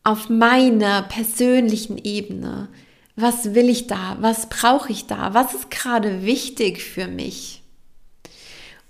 auf 0.03 0.29
meiner 0.29 1.03
persönlichen 1.03 1.99
Ebene, 1.99 2.69
was 3.17 3.55
will 3.55 3.69
ich 3.69 3.87
da? 3.87 4.17
Was 4.21 4.49
brauche 4.49 4.93
ich 4.93 5.07
da? 5.07 5.35
Was 5.35 5.55
ist 5.55 5.71
gerade 5.71 6.25
wichtig 6.25 6.83
für 6.83 7.09
mich? 7.09 7.63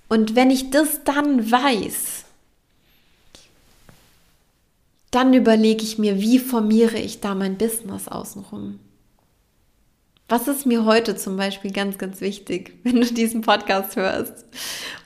Und 0.09 0.35
wenn 0.35 0.51
ich 0.51 0.71
das 0.71 1.05
dann 1.05 1.51
weiß, 1.51 2.26
dann 5.17 5.33
überlege 5.33 5.83
ich 5.83 5.97
mir, 5.97 6.21
wie 6.21 6.39
formiere 6.39 6.99
ich 6.99 7.21
da 7.21 7.35
mein 7.35 7.57
Business 7.57 8.07
außenrum. 8.07 8.79
Was 10.29 10.47
ist 10.47 10.67
mir 10.67 10.85
heute 10.85 11.17
zum 11.17 11.39
Beispiel 11.39 11.73
ganz, 11.73 11.97
ganz 11.97 12.21
wichtig, 12.21 12.75
wenn 12.85 13.01
du 13.01 13.07
diesen 13.07 13.41
Podcast 13.41 13.97
hörst? 13.97 14.45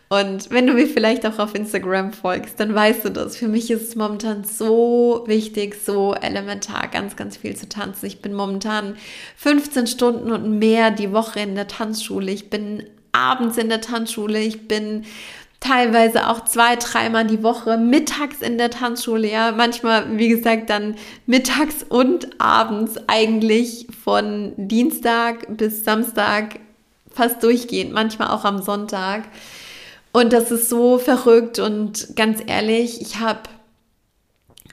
Und 0.08 0.50
wenn 0.50 0.66
du 0.66 0.72
mir 0.72 0.88
vielleicht 0.88 1.24
auch 1.24 1.38
auf 1.38 1.54
Instagram 1.54 2.12
folgst, 2.12 2.58
dann 2.58 2.74
weißt 2.74 3.04
du 3.04 3.10
das. 3.10 3.36
Für 3.36 3.46
mich 3.46 3.70
ist 3.70 3.82
es 3.82 3.94
momentan 3.94 4.42
so 4.42 5.22
wichtig, 5.28 5.76
so 5.76 6.14
elementar, 6.14 6.88
ganz, 6.88 7.14
ganz 7.14 7.36
viel 7.36 7.54
zu 7.54 7.68
tanzen. 7.68 8.06
Ich 8.06 8.20
bin 8.20 8.34
momentan 8.34 8.96
15 9.36 9.86
Stunden 9.86 10.32
und 10.32 10.58
mehr 10.58 10.90
die 10.90 11.12
Woche 11.12 11.38
in 11.38 11.54
der 11.54 11.68
Tanzschule. 11.68 12.32
Ich 12.32 12.50
bin 12.50 12.82
abends 13.12 13.56
in 13.58 13.68
der 13.68 13.80
Tanzschule. 13.80 14.40
Ich 14.40 14.66
bin 14.66 15.04
teilweise 15.60 16.28
auch 16.28 16.46
zwei, 16.46 16.76
dreimal 16.76 17.26
die 17.26 17.42
Woche, 17.42 17.76
mittags 17.76 18.40
in 18.40 18.56
der 18.56 18.70
Tanzschule, 18.70 19.30
ja, 19.30 19.52
manchmal, 19.52 20.18
wie 20.18 20.28
gesagt, 20.28 20.70
dann 20.70 20.96
mittags 21.26 21.84
und 21.86 22.40
abends 22.40 22.96
eigentlich 23.06 23.86
von 24.02 24.54
Dienstag 24.56 25.56
bis 25.56 25.84
Samstag 25.84 26.58
fast 27.12 27.42
durchgehend, 27.42 27.92
manchmal 27.92 28.28
auch 28.28 28.44
am 28.44 28.62
Sonntag. 28.62 29.24
Und 30.12 30.32
das 30.32 30.50
ist 30.50 30.68
so 30.68 30.98
verrückt 30.98 31.58
und 31.58 32.16
ganz 32.16 32.40
ehrlich, 32.44 33.00
ich 33.00 33.20
habe, 33.20 33.42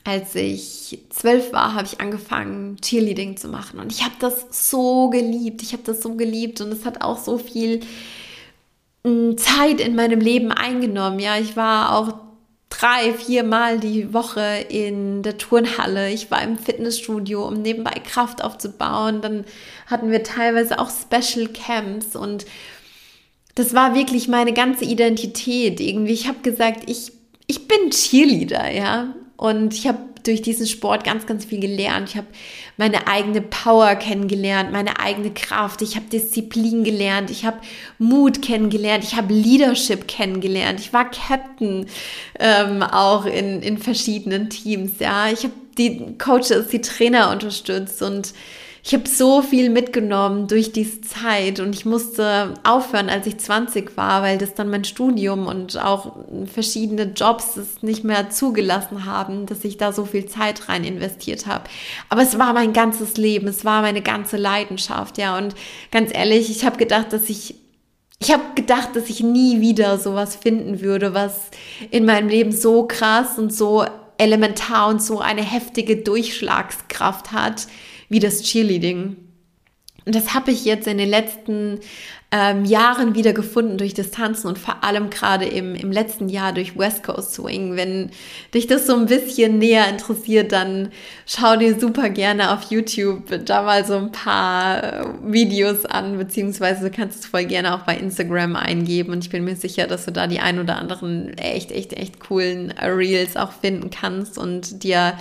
als 0.04 0.34
ich 0.36 1.00
zwölf 1.10 1.52
war, 1.52 1.74
habe 1.74 1.86
ich 1.86 2.00
angefangen, 2.00 2.78
Cheerleading 2.82 3.36
zu 3.38 3.50
machen. 3.50 3.80
Und 3.80 3.92
ich 3.92 4.04
habe 4.04 4.16
das 4.20 4.46
so 4.50 5.10
geliebt. 5.10 5.62
Ich 5.62 5.74
habe 5.74 5.84
das 5.84 6.02
so 6.02 6.16
geliebt 6.16 6.62
und 6.62 6.72
es 6.72 6.86
hat 6.86 7.02
auch 7.02 7.20
so 7.20 7.38
viel 7.38 7.82
Zeit 9.38 9.82
in 9.82 9.96
meinem 9.96 10.20
Leben 10.20 10.52
eingenommen. 10.52 11.20
Ja, 11.20 11.38
ich 11.38 11.56
war 11.56 11.96
auch 11.96 12.14
drei, 12.70 13.14
vier 13.14 13.44
Mal 13.44 13.80
die 13.80 14.14
Woche 14.14 14.66
in 14.70 15.24
der 15.24 15.38
Turnhalle. 15.38 16.12
Ich 16.12 16.30
war 16.32 16.42
im 16.44 16.58
Fitnessstudio, 16.58 17.48
um 17.48 17.62
nebenbei 17.62 18.00
Kraft 18.04 18.44
aufzubauen. 18.44 19.22
Dann 19.22 19.46
hatten 19.86 20.12
wir 20.12 20.24
teilweise 20.24 20.80
auch 20.80 20.90
Special 20.90 21.48
Camps 21.48 22.16
und 22.16 22.46
das 23.56 23.74
war 23.74 23.96
wirklich 23.96 24.28
meine 24.28 24.54
ganze 24.54 24.86
Identität 24.86 25.80
irgendwie. 25.80 26.14
Ich 26.14 26.28
habe 26.28 26.40
gesagt, 26.44 26.90
ich, 26.90 27.12
ich 27.48 27.68
bin 27.68 27.90
Cheerleader, 27.90 28.72
ja. 28.72 29.16
Und 29.36 29.74
ich 29.74 29.88
habe 29.88 30.00
durch 30.28 30.42
diesen 30.42 30.68
Sport 30.68 31.04
ganz, 31.04 31.26
ganz 31.26 31.46
viel 31.46 31.60
gelernt. 31.60 32.10
Ich 32.10 32.18
habe 32.18 32.28
meine 32.78 33.08
eigene 33.08 33.42
Power 33.42 33.96
kennengelernt, 33.96 34.72
meine 34.72 35.00
eigene 35.00 35.32
Kraft. 35.32 35.82
Ich 35.82 35.96
habe 35.96 36.08
Disziplin 36.12 36.84
gelernt. 36.84 37.30
Ich 37.30 37.46
habe 37.46 37.58
Mut 37.98 38.42
kennengelernt. 38.42 39.04
Ich 39.04 39.16
habe 39.16 39.34
Leadership 39.34 40.08
kennengelernt. 40.08 40.80
Ich 40.80 40.94
war 40.94 41.10
Captain 41.10 41.88
ähm, 42.40 42.84
auch 42.84 43.26
in, 43.26 43.62
in 43.62 43.78
verschiedenen 43.78 44.50
Teams. 44.50 45.00
Ja, 45.00 45.30
ich 45.32 45.44
habe 45.44 45.54
die 45.78 46.18
Coaches, 46.18 46.68
die 46.72 46.82
Trainer 46.82 47.32
unterstützt 47.32 48.02
und 48.02 48.34
ich 48.88 48.94
habe 48.94 49.10
so 49.10 49.42
viel 49.42 49.70
mitgenommen 49.70 50.48
durch 50.48 50.72
diese 50.72 51.02
Zeit 51.02 51.60
und 51.60 51.76
ich 51.76 51.84
musste 51.84 52.54
aufhören, 52.64 53.10
als 53.10 53.28
ich 53.28 53.38
20 53.38 53.98
war, 53.98 54.22
weil 54.22 54.38
das 54.38 54.54
dann 54.54 54.70
mein 54.70 54.86
Studium 54.86 55.46
und 55.46 55.78
auch 55.78 56.16
verschiedene 56.46 57.12
Jobs 57.14 57.58
es 57.58 57.84
nicht 57.84 58.06
mehr 58.06 58.30
zugelassen 58.30 59.04
haben, 59.04 59.46
dass 59.46 59.66
ich 59.66 59.76
da 59.76 59.92
so 59.92 60.06
viel 60.06 60.28
Zeit 60.28 60.70
rein 60.70 60.86
investiert 60.86 61.48
habe. 61.48 61.66
Aber 62.08 62.22
es 62.22 62.40
war 62.40 62.54
mein 62.54 62.72
ganzes 62.72 63.18
Leben, 63.18 63.50
es 63.50 63.66
war 63.66 63.82
meine 63.82 64.02
ganze 64.02 64.38
Leidenschaft, 64.38 65.18
ja. 65.18 65.38
Und 65.38 65.54
ganz 65.92 66.14
ehrlich, 66.14 66.50
ich 66.50 66.66
habe 66.66 66.78
gedacht, 66.78 67.12
dass 67.12 67.30
ich 67.30 67.56
ich 68.20 68.32
habe 68.32 68.44
gedacht, 68.56 68.96
dass 68.96 69.10
ich 69.10 69.22
nie 69.22 69.60
wieder 69.60 69.98
sowas 70.00 70.38
finden 70.38 70.80
würde, 70.80 71.14
was 71.14 71.52
in 71.92 72.06
meinem 72.06 72.30
Leben 72.30 72.54
so 72.54 72.88
krass 72.88 73.38
und 73.38 73.54
so 73.54 73.86
elementar 74.18 74.88
und 74.88 75.04
so 75.04 75.20
eine 75.20 75.44
heftige 75.44 75.98
Durchschlagskraft 75.98 77.34
hat 77.34 77.68
wie 78.10 78.20
das 78.20 78.42
Cheerleading. 78.42 79.18
Und 80.06 80.16
das 80.16 80.34
habe 80.34 80.52
ich 80.52 80.64
jetzt 80.64 80.88
in 80.88 80.98
den 80.98 81.10
letzten 81.10 81.82
ähm, 82.32 82.64
Jahren 82.64 83.14
wieder 83.14 83.34
gefunden 83.34 83.78
durch 83.78 83.94
das 83.94 84.12
Tanzen 84.12 84.48
und 84.48 84.58
vor 84.58 84.84
allem 84.84 85.10
gerade 85.10 85.44
im, 85.46 85.76
im 85.76 85.92
letzten 85.92 86.30
Jahr 86.30 86.54
durch 86.54 86.78
West 86.78 87.04
Coast 87.04 87.34
Swing. 87.34 87.76
Wenn 87.76 88.12
dich 88.54 88.68
das 88.68 88.88
so 88.88 88.96
ein 88.96 89.06
bisschen 89.06 89.58
näher 89.58 89.90
interessiert, 89.90 90.54
dann 90.54 90.94
schau 91.26 91.58
dir 91.58 91.78
super 91.78 92.10
gerne 92.10 92.54
auf 92.54 92.72
YouTube 92.72 93.46
da 93.46 93.64
mal 93.64 93.86
so 93.86 93.96
ein 93.96 94.14
paar 94.14 94.84
äh, 94.84 95.06
Videos 95.24 95.86
an, 95.86 96.18
beziehungsweise 96.18 96.90
du 96.90 96.96
kannst 96.96 97.20
es 97.20 97.26
voll 97.26 97.44
gerne 97.44 97.76
auch 97.76 97.84
bei 97.84 97.98
Instagram 97.98 98.56
eingeben 98.56 99.12
und 99.12 99.26
ich 99.26 99.30
bin 99.30 99.44
mir 99.44 99.58
sicher, 99.58 99.88
dass 99.88 100.06
du 100.06 100.12
da 100.14 100.28
die 100.28 100.40
ein 100.40 100.60
oder 100.60 100.78
anderen 100.78 101.38
echt, 101.38 101.72
echt, 101.72 101.92
echt 101.92 102.22
coolen 102.22 102.72
Reels 102.72 103.36
auch 103.36 103.52
finden 103.52 103.90
kannst 103.90 104.38
und 104.38 104.84
dir 104.84 105.18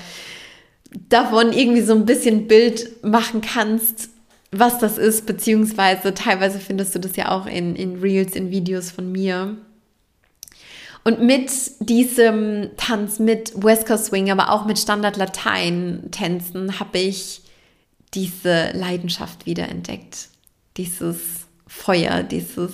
davon 1.09 1.53
irgendwie 1.53 1.83
so 1.83 1.95
ein 1.95 2.07
bisschen 2.07 2.49
Bild 2.49 3.05
machen 3.05 3.41
kannst, 3.41 4.11
was 4.53 4.79
das 4.79 4.99
ist, 4.99 5.27
beziehungsweise 5.27 6.15
teilweise 6.15 6.59
findest 6.59 6.95
du 6.95 6.99
das 7.01 7.17
ja 7.17 7.31
auch 7.31 7.47
in, 7.47 7.77
in 7.77 8.01
Reels, 8.01 8.35
in 8.35 8.51
Videos 8.51 8.91
von 8.91 9.11
mir. 9.11 9.57
Und 11.05 11.21
mit 11.21 11.51
diesem 11.81 12.71
Tanz, 12.77 13.19
mit 13.19 13.53
West 13.63 13.87
Coast 13.87 14.07
Swing, 14.07 14.31
aber 14.31 14.51
auch 14.51 14.67
mit 14.67 14.79
Standard 14.79 15.17
Latein 15.17 16.09
Tänzen 16.11 16.81
habe 16.81 16.99
ich 16.99 17.43
diese 18.15 18.73
Leidenschaft 18.73 19.47
wiederentdeckt. 19.47 20.29
Dieses 20.77 21.19
Feuer, 21.67 22.23
dieses 22.23 22.73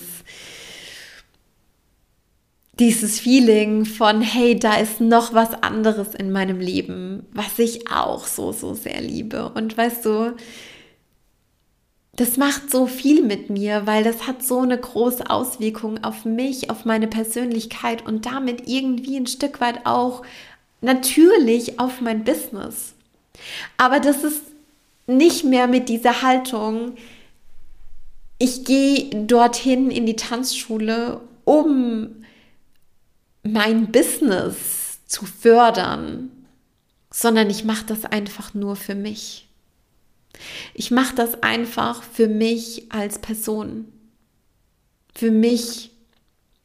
dieses 2.79 3.21
Feeling 3.21 3.85
von, 3.85 4.23
hey, 4.23 4.59
da 4.59 4.77
ist 4.77 5.01
noch 5.01 5.35
was 5.35 5.55
anderes 5.63 6.15
in 6.15 6.33
meinem 6.33 6.59
Leben, 6.59 7.27
was 7.33 7.59
ich 7.59 7.91
auch 7.91 8.27
so, 8.27 8.53
so 8.53 8.75
sehr 8.75 9.01
liebe. 9.01 9.51
Und 9.51 9.77
weißt 9.77 10.05
du, 10.07 10.35
das 12.17 12.37
macht 12.37 12.71
so 12.71 12.87
viel 12.87 13.23
mit 13.23 13.51
mir, 13.51 13.87
weil 13.87 14.05
das 14.05 14.27
hat 14.27 14.43
so 14.43 14.61
eine 14.61 14.79
große 14.79 15.29
Auswirkung 15.29 16.03
auf 16.05 16.25
mich, 16.25 16.71
auf 16.71 16.85
meine 16.85 17.09
Persönlichkeit 17.09 18.07
und 18.07 18.27
damit 18.27 18.69
irgendwie 18.69 19.17
ein 19.17 19.27
Stück 19.27 19.61
weit 19.61 19.87
auch 19.87 20.23
natürlich 20.81 21.79
auf 21.79 22.01
mein 22.01 22.25
Business. 22.25 22.95
Aber 23.77 24.01
das 24.01 24.25
ist 24.25 24.43
nicht 25.07 25.45
mehr 25.45 25.67
mit 25.67 25.89
dieser 25.89 26.23
Haltung, 26.23 26.93
ich 28.39 28.65
gehe 28.65 29.09
dorthin 29.27 29.91
in 29.91 30.05
die 30.05 30.17
Tanzschule, 30.17 31.21
um 31.45 32.22
mein 33.43 33.91
Business 33.91 35.01
zu 35.07 35.27
fördern, 35.27 36.31
sondern 37.11 37.51
ich 37.51 37.65
mache 37.65 37.87
das 37.87 38.05
einfach 38.05 38.55
nur 38.55 38.77
für 38.77 38.95
mich. 38.95 39.49
Ich 40.75 40.91
mache 40.91 41.15
das 41.15 41.43
einfach 41.43 42.03
für 42.03 42.29
mich 42.29 42.91
als 42.91 43.19
Person, 43.19 43.93
für 45.15 45.31
mich, 45.31 45.91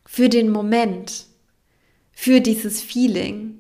für 0.06 0.30
den 0.30 0.50
Moment, 0.50 1.26
für 2.12 2.40
dieses 2.42 2.82
Feeling, 2.82 3.60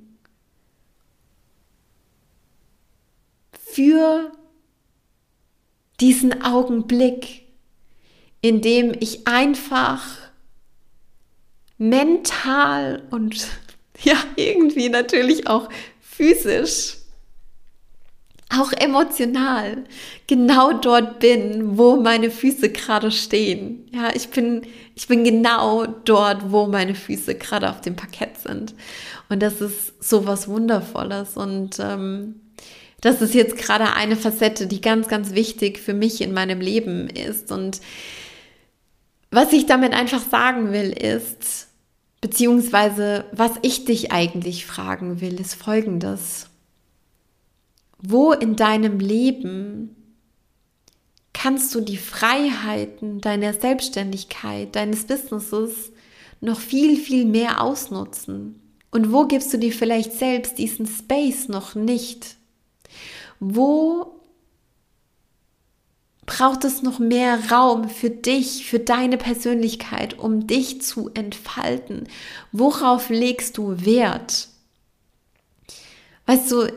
für 3.51 4.31
diesen 5.99 6.41
Augenblick, 6.43 7.47
in 8.41 8.61
dem 8.61 8.95
ich 8.99 9.27
einfach 9.27 10.26
mental 11.77 13.03
und 13.11 13.47
ja, 14.03 14.15
irgendwie 14.35 14.89
natürlich 14.89 15.47
auch 15.47 15.69
physisch, 16.01 16.97
auch 18.49 18.71
emotional 18.71 19.83
genau 20.25 20.73
dort 20.73 21.19
bin, 21.19 21.77
wo 21.77 21.97
meine 21.97 22.31
Füße 22.31 22.69
gerade 22.69 23.11
stehen. 23.11 23.89
Ja, 23.93 24.15
ich 24.15 24.29
bin, 24.29 24.61
ich 24.95 25.07
bin 25.07 25.23
genau 25.23 25.85
dort, 25.85 26.51
wo 26.51 26.65
meine 26.65 26.95
Füße 26.95 27.35
gerade 27.35 27.69
auf 27.69 27.81
dem 27.81 27.95
Parkett 27.95 28.37
sind. 28.37 28.73
Und 29.29 29.41
das 29.41 29.59
ist 29.59 30.01
so 30.01 30.25
was 30.25 30.47
Wundervolles. 30.47 31.35
Und 31.35 31.77
ähm, 31.79 32.39
das 33.01 33.21
ist 33.21 33.33
jetzt 33.33 33.57
gerade 33.57 33.93
eine 33.93 34.15
Facette, 34.15 34.65
die 34.67 34.79
ganz, 34.79 35.09
ganz 35.09 35.33
wichtig 35.33 35.79
für 35.79 35.93
mich 35.93 36.21
in 36.21 36.33
meinem 36.33 36.61
Leben 36.61 37.09
ist. 37.09 37.51
Und 37.51 37.81
was 39.29 39.51
ich 39.51 39.65
damit 39.65 39.93
einfach 39.93 40.21
sagen 40.21 40.71
will, 40.71 40.91
ist, 40.91 41.66
Beziehungsweise, 42.21 43.25
was 43.31 43.51
ich 43.61 43.85
dich 43.85 44.11
eigentlich 44.11 44.65
fragen 44.65 45.21
will, 45.21 45.39
ist 45.39 45.55
folgendes. 45.55 46.49
Wo 47.99 48.31
in 48.31 48.55
deinem 48.55 48.99
Leben 48.99 49.95
kannst 51.33 51.73
du 51.75 51.81
die 51.81 51.97
Freiheiten 51.97 53.21
deiner 53.21 53.53
Selbstständigkeit, 53.53 54.75
deines 54.75 55.05
Businesses 55.05 55.91
noch 56.41 56.59
viel, 56.59 56.97
viel 56.97 57.25
mehr 57.25 57.61
ausnutzen? 57.61 58.59
Und 58.89 59.11
wo 59.11 59.25
gibst 59.25 59.53
du 59.53 59.59
dir 59.59 59.71
vielleicht 59.71 60.13
selbst 60.13 60.57
diesen 60.57 60.87
Space 60.87 61.47
noch 61.47 61.75
nicht? 61.75 62.37
Wo 63.39 64.16
braucht 66.27 66.65
es 66.65 66.83
noch 66.83 66.99
mehr 66.99 67.39
Raum 67.49 67.89
für 67.89 68.11
dich, 68.11 68.67
für 68.69 68.79
deine 68.79 69.17
Persönlichkeit, 69.17 70.19
um 70.19 70.45
dich 70.45 70.81
zu 70.81 71.09
entfalten? 71.15 72.07
Worauf 72.51 73.09
legst 73.09 73.57
du 73.57 73.83
Wert? 73.85 74.49
Weißt 76.27 76.51
du, 76.51 76.67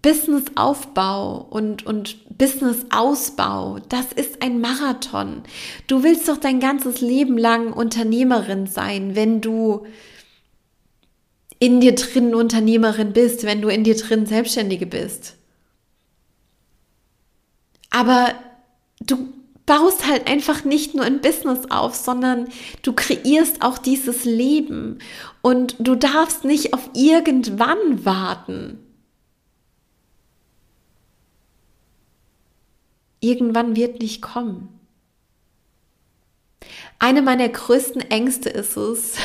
Businessaufbau 0.00 1.48
und, 1.50 1.84
und 1.84 2.38
Businessausbau, 2.38 3.80
das 3.88 4.12
ist 4.14 4.40
ein 4.40 4.60
Marathon. 4.60 5.42
Du 5.88 6.04
willst 6.04 6.28
doch 6.28 6.36
dein 6.36 6.60
ganzes 6.60 7.00
Leben 7.00 7.36
lang 7.36 7.72
Unternehmerin 7.72 8.68
sein, 8.68 9.16
wenn 9.16 9.40
du 9.40 9.84
in 11.58 11.80
dir 11.80 11.96
drin 11.96 12.36
Unternehmerin 12.36 13.12
bist, 13.12 13.42
wenn 13.42 13.60
du 13.60 13.68
in 13.68 13.82
dir 13.82 13.96
drin 13.96 14.24
Selbstständige 14.24 14.86
bist. 14.86 15.37
Aber 17.90 18.34
du 19.00 19.32
baust 19.68 20.06
halt 20.06 20.26
einfach 20.26 20.64
nicht 20.64 20.94
nur 20.94 21.04
ein 21.04 21.20
Business 21.20 21.70
auf, 21.70 21.94
sondern 21.94 22.48
du 22.82 22.94
kreierst 22.94 23.62
auch 23.62 23.76
dieses 23.76 24.24
Leben 24.24 24.98
und 25.42 25.76
du 25.78 25.94
darfst 25.94 26.44
nicht 26.44 26.72
auf 26.72 26.90
irgendwann 26.94 28.04
warten. 28.04 28.78
Irgendwann 33.20 33.76
wird 33.76 34.00
nicht 34.00 34.22
kommen. 34.22 34.68
Eine 36.98 37.20
meiner 37.20 37.48
größten 37.48 38.00
Ängste 38.10 38.48
ist 38.48 38.76
es, 38.76 39.16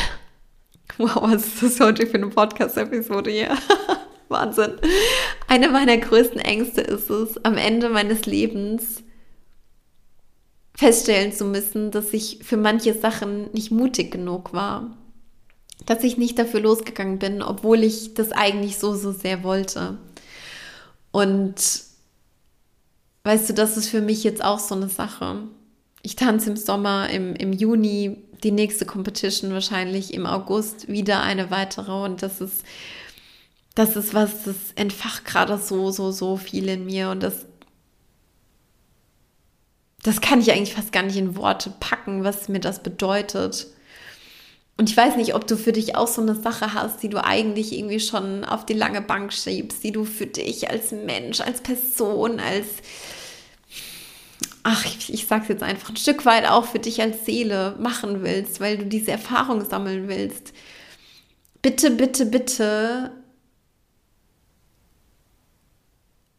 wow, 0.97 1.21
was 1.21 1.47
ist 1.47 1.63
das 1.63 1.79
heute 1.79 2.05
für 2.05 2.15
eine 2.15 2.27
Podcast-Episode 2.27 3.31
hier? 3.31 3.57
Wahnsinn. 4.33 4.73
Eine 5.47 5.69
meiner 5.69 5.97
größten 5.97 6.39
Ängste 6.39 6.81
ist 6.81 7.09
es, 7.09 7.43
am 7.45 7.55
Ende 7.55 7.87
meines 7.87 8.25
Lebens 8.25 9.03
feststellen 10.75 11.31
zu 11.31 11.45
müssen, 11.45 11.91
dass 11.91 12.13
ich 12.13 12.39
für 12.43 12.57
manche 12.57 12.93
Sachen 12.93 13.51
nicht 13.53 13.71
mutig 13.71 14.11
genug 14.11 14.53
war. 14.53 14.97
Dass 15.85 16.03
ich 16.03 16.17
nicht 16.17 16.37
dafür 16.37 16.59
losgegangen 16.59 17.19
bin, 17.19 17.41
obwohl 17.41 17.83
ich 17.83 18.13
das 18.13 18.31
eigentlich 18.31 18.77
so, 18.77 18.95
so 18.95 19.11
sehr 19.11 19.43
wollte. 19.43 19.97
Und 21.11 21.55
weißt 23.23 23.49
du, 23.49 23.53
das 23.53 23.77
ist 23.77 23.87
für 23.87 24.01
mich 24.01 24.23
jetzt 24.23 24.43
auch 24.43 24.59
so 24.59 24.75
eine 24.75 24.89
Sache. 24.89 25.43
Ich 26.01 26.15
tanze 26.15 26.49
im 26.49 26.57
Sommer, 26.57 27.09
im, 27.09 27.35
im 27.35 27.53
Juni 27.53 28.17
die 28.43 28.51
nächste 28.51 28.85
Competition 28.85 29.53
wahrscheinlich, 29.53 30.13
im 30.13 30.25
August 30.25 30.87
wieder 30.89 31.21
eine 31.21 31.49
weitere. 31.51 32.03
Und 32.03 32.23
das 32.23 32.41
ist 32.41 32.63
das 33.75 33.95
ist 33.95 34.13
was, 34.13 34.43
das 34.43 34.55
entfacht 34.75 35.25
gerade 35.25 35.57
so, 35.57 35.91
so, 35.91 36.11
so 36.11 36.37
viel 36.37 36.69
in 36.69 36.85
mir 36.85 37.09
und 37.09 37.23
das, 37.23 37.45
das 40.03 40.21
kann 40.21 40.41
ich 40.41 40.51
eigentlich 40.51 40.75
fast 40.75 40.91
gar 40.91 41.03
nicht 41.03 41.17
in 41.17 41.35
Worte 41.35 41.73
packen, 41.79 42.23
was 42.23 42.49
mir 42.49 42.59
das 42.59 42.83
bedeutet. 42.83 43.67
Und 44.77 44.89
ich 44.89 44.97
weiß 44.97 45.15
nicht, 45.17 45.35
ob 45.35 45.47
du 45.47 45.55
für 45.55 45.71
dich 45.71 45.95
auch 45.95 46.07
so 46.07 46.21
eine 46.21 46.35
Sache 46.35 46.73
hast, 46.73 47.03
die 47.03 47.09
du 47.09 47.23
eigentlich 47.23 47.73
irgendwie 47.73 47.99
schon 47.99 48.43
auf 48.43 48.65
die 48.65 48.73
lange 48.73 49.01
Bank 49.01 49.31
schiebst, 49.31 49.83
die 49.83 49.91
du 49.91 50.03
für 50.03 50.25
dich 50.25 50.69
als 50.69 50.91
Mensch, 50.91 51.41
als 51.41 51.61
Person, 51.61 52.39
als, 52.39 52.67
ach, 54.63 54.85
ich, 54.85 55.13
ich 55.13 55.27
sag's 55.27 55.47
jetzt 55.47 55.63
einfach 55.63 55.89
ein 55.89 55.97
Stück 55.97 56.25
weit 56.25 56.49
auch 56.49 56.65
für 56.65 56.79
dich 56.79 57.01
als 57.01 57.25
Seele 57.25 57.75
machen 57.79 58.23
willst, 58.23 58.59
weil 58.59 58.77
du 58.77 58.85
diese 58.85 59.11
Erfahrung 59.11 59.63
sammeln 59.63 60.07
willst. 60.07 60.53
Bitte, 61.61 61.91
bitte, 61.91 62.25
bitte 62.25 63.11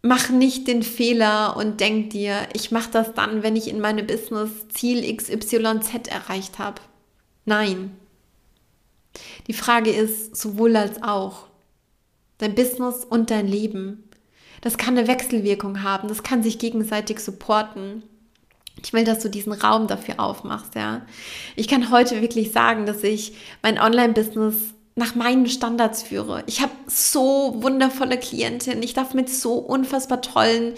mach 0.04 0.28
nicht 0.28 0.68
den 0.68 0.82
Fehler 0.82 1.56
und 1.56 1.80
denk 1.80 2.10
dir, 2.10 2.46
ich 2.52 2.70
mache 2.70 2.90
das 2.90 3.14
dann, 3.14 3.42
wenn 3.42 3.56
ich 3.56 3.68
in 3.68 3.80
meinem 3.80 4.06
Business 4.06 4.68
Ziel 4.68 5.16
XYZ 5.16 6.08
erreicht 6.08 6.58
habe. 6.58 6.82
Nein. 7.46 7.96
Die 9.46 9.54
Frage 9.54 9.90
ist 9.90 10.36
sowohl 10.36 10.76
als 10.76 11.02
auch. 11.02 11.46
Dein 12.36 12.54
Business 12.54 13.02
und 13.08 13.30
dein 13.30 13.48
Leben. 13.48 14.10
Das 14.60 14.76
kann 14.76 14.98
eine 14.98 15.08
Wechselwirkung 15.08 15.82
haben, 15.82 16.08
das 16.08 16.22
kann 16.22 16.42
sich 16.42 16.58
gegenseitig 16.58 17.20
supporten. 17.20 18.02
Ich 18.82 18.92
will, 18.92 19.04
dass 19.04 19.20
du 19.20 19.30
diesen 19.30 19.54
Raum 19.54 19.86
dafür 19.86 20.20
aufmachst, 20.20 20.74
ja. 20.74 21.06
Ich 21.56 21.66
kann 21.66 21.90
heute 21.90 22.20
wirklich 22.20 22.52
sagen, 22.52 22.84
dass 22.84 23.02
ich 23.02 23.32
mein 23.62 23.78
Online-Business 23.78 24.73
nach 24.96 25.14
meinen 25.14 25.46
Standards 25.46 26.02
führe. 26.04 26.44
Ich 26.46 26.60
habe 26.60 26.72
so 26.86 27.54
wundervolle 27.58 28.18
Klientinnen. 28.18 28.82
Ich 28.82 28.94
darf 28.94 29.14
mit 29.14 29.28
so 29.28 29.54
unfassbar 29.54 30.20
tollen 30.20 30.74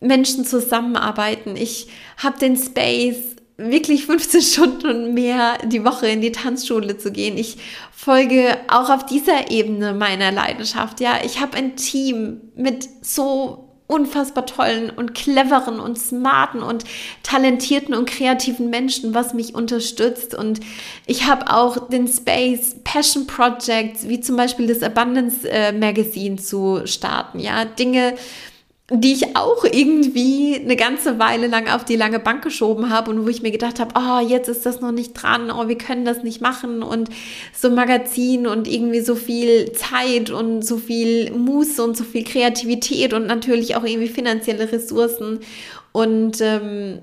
Menschen 0.00 0.44
zusammenarbeiten. 0.44 1.56
Ich 1.56 1.88
habe 2.16 2.38
den 2.38 2.56
Space, 2.56 3.36
wirklich 3.56 4.06
15 4.06 4.42
Stunden 4.42 4.86
und 4.88 5.14
mehr 5.14 5.58
die 5.64 5.84
Woche 5.84 6.08
in 6.08 6.20
die 6.20 6.32
Tanzschule 6.32 6.98
zu 6.98 7.12
gehen. 7.12 7.38
Ich 7.38 7.58
folge 7.92 8.58
auch 8.68 8.90
auf 8.90 9.06
dieser 9.06 9.50
Ebene 9.50 9.94
meiner 9.94 10.32
Leidenschaft. 10.32 11.00
Ja, 11.00 11.18
ich 11.24 11.40
habe 11.40 11.56
ein 11.56 11.76
Team 11.76 12.40
mit 12.56 12.88
so 13.02 13.73
unfassbar 13.86 14.46
tollen 14.46 14.90
und 14.90 15.14
cleveren 15.14 15.78
und 15.78 15.98
smarten 15.98 16.62
und 16.62 16.84
talentierten 17.22 17.94
und 17.94 18.08
kreativen 18.08 18.70
Menschen, 18.70 19.14
was 19.14 19.34
mich 19.34 19.54
unterstützt. 19.54 20.34
Und 20.34 20.60
ich 21.06 21.26
habe 21.26 21.50
auch 21.52 21.88
den 21.88 22.08
Space 22.08 22.76
Passion 22.82 23.26
Projects, 23.26 24.08
wie 24.08 24.20
zum 24.20 24.36
Beispiel 24.36 24.66
das 24.66 24.82
Abundance 24.82 25.48
äh, 25.48 25.72
Magazine 25.72 26.36
zu 26.36 26.82
starten. 26.86 27.40
Ja, 27.40 27.66
Dinge, 27.66 28.14
die 28.90 29.14
ich 29.14 29.34
auch 29.34 29.64
irgendwie 29.64 30.60
eine 30.62 30.76
ganze 30.76 31.18
Weile 31.18 31.46
lang 31.46 31.68
auf 31.68 31.86
die 31.86 31.96
lange 31.96 32.18
Bank 32.18 32.44
geschoben 32.44 32.90
habe 32.90 33.10
und 33.10 33.24
wo 33.24 33.30
ich 33.30 33.40
mir 33.40 33.50
gedacht 33.50 33.80
habe, 33.80 33.94
oh, 33.96 34.20
jetzt 34.26 34.48
ist 34.48 34.66
das 34.66 34.82
noch 34.82 34.92
nicht 34.92 35.14
dran, 35.14 35.50
oh, 35.50 35.68
wir 35.68 35.78
können 35.78 36.04
das 36.04 36.22
nicht 36.22 36.42
machen 36.42 36.82
und 36.82 37.08
so 37.54 37.70
Magazin 37.70 38.46
und 38.46 38.68
irgendwie 38.68 39.00
so 39.00 39.14
viel 39.14 39.72
Zeit 39.72 40.30
und 40.30 40.66
so 40.66 40.76
viel 40.76 41.32
Muße 41.32 41.82
und 41.82 41.96
so 41.96 42.04
viel 42.04 42.24
Kreativität 42.24 43.14
und 43.14 43.26
natürlich 43.26 43.74
auch 43.74 43.84
irgendwie 43.84 44.08
finanzielle 44.08 44.70
Ressourcen 44.70 45.40
und 45.92 46.42
ähm, 46.42 46.98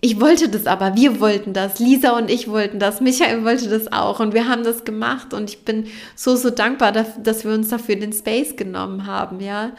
ich 0.00 0.20
wollte 0.20 0.48
das 0.48 0.66
aber, 0.66 0.96
wir 0.96 1.20
wollten 1.20 1.52
das, 1.52 1.78
Lisa 1.78 2.18
und 2.18 2.32
ich 2.32 2.48
wollten 2.48 2.80
das, 2.80 3.00
Michael 3.00 3.44
wollte 3.44 3.68
das 3.68 3.92
auch 3.92 4.18
und 4.18 4.34
wir 4.34 4.48
haben 4.48 4.64
das 4.64 4.82
gemacht 4.82 5.32
und 5.34 5.50
ich 5.50 5.64
bin 5.64 5.86
so, 6.16 6.34
so 6.34 6.50
dankbar, 6.50 6.90
dass 6.90 7.44
wir 7.44 7.52
uns 7.52 7.68
dafür 7.68 7.94
den 7.94 8.12
Space 8.12 8.56
genommen 8.56 9.06
haben, 9.06 9.38
ja. 9.38 9.70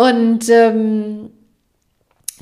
Und 0.00 0.48
ähm, 0.48 1.28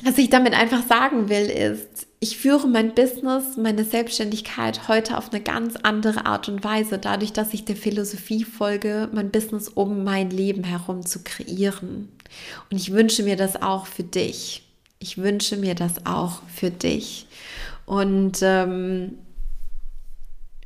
was 0.01 0.17
ich 0.17 0.29
damit 0.29 0.53
einfach 0.53 0.81
sagen 0.87 1.27
will, 1.27 1.47
ist, 1.47 2.07
ich 2.21 2.37
führe 2.37 2.69
mein 2.69 2.95
Business, 2.95 3.57
meine 3.57 3.83
Selbstständigkeit 3.83 4.87
heute 4.87 5.17
auf 5.17 5.33
eine 5.33 5.41
ganz 5.41 5.75
andere 5.83 6.25
Art 6.25 6.47
und 6.47 6.63
Weise, 6.63 6.99
dadurch, 6.99 7.33
dass 7.33 7.53
ich 7.53 7.65
der 7.65 7.75
Philosophie 7.75 8.45
folge, 8.45 9.09
mein 9.11 9.29
Business 9.29 9.67
um 9.67 10.05
mein 10.05 10.29
Leben 10.29 10.63
herum 10.63 11.05
zu 11.05 11.21
kreieren. 11.21 12.07
Und 12.71 12.77
ich 12.77 12.93
wünsche 12.93 13.23
mir 13.23 13.35
das 13.35 13.61
auch 13.61 13.87
für 13.87 14.03
dich. 14.03 14.63
Ich 14.99 15.17
wünsche 15.17 15.57
mir 15.57 15.75
das 15.75 16.05
auch 16.05 16.41
für 16.47 16.71
dich. 16.71 17.27
Und 17.85 18.39
ähm, 18.41 19.17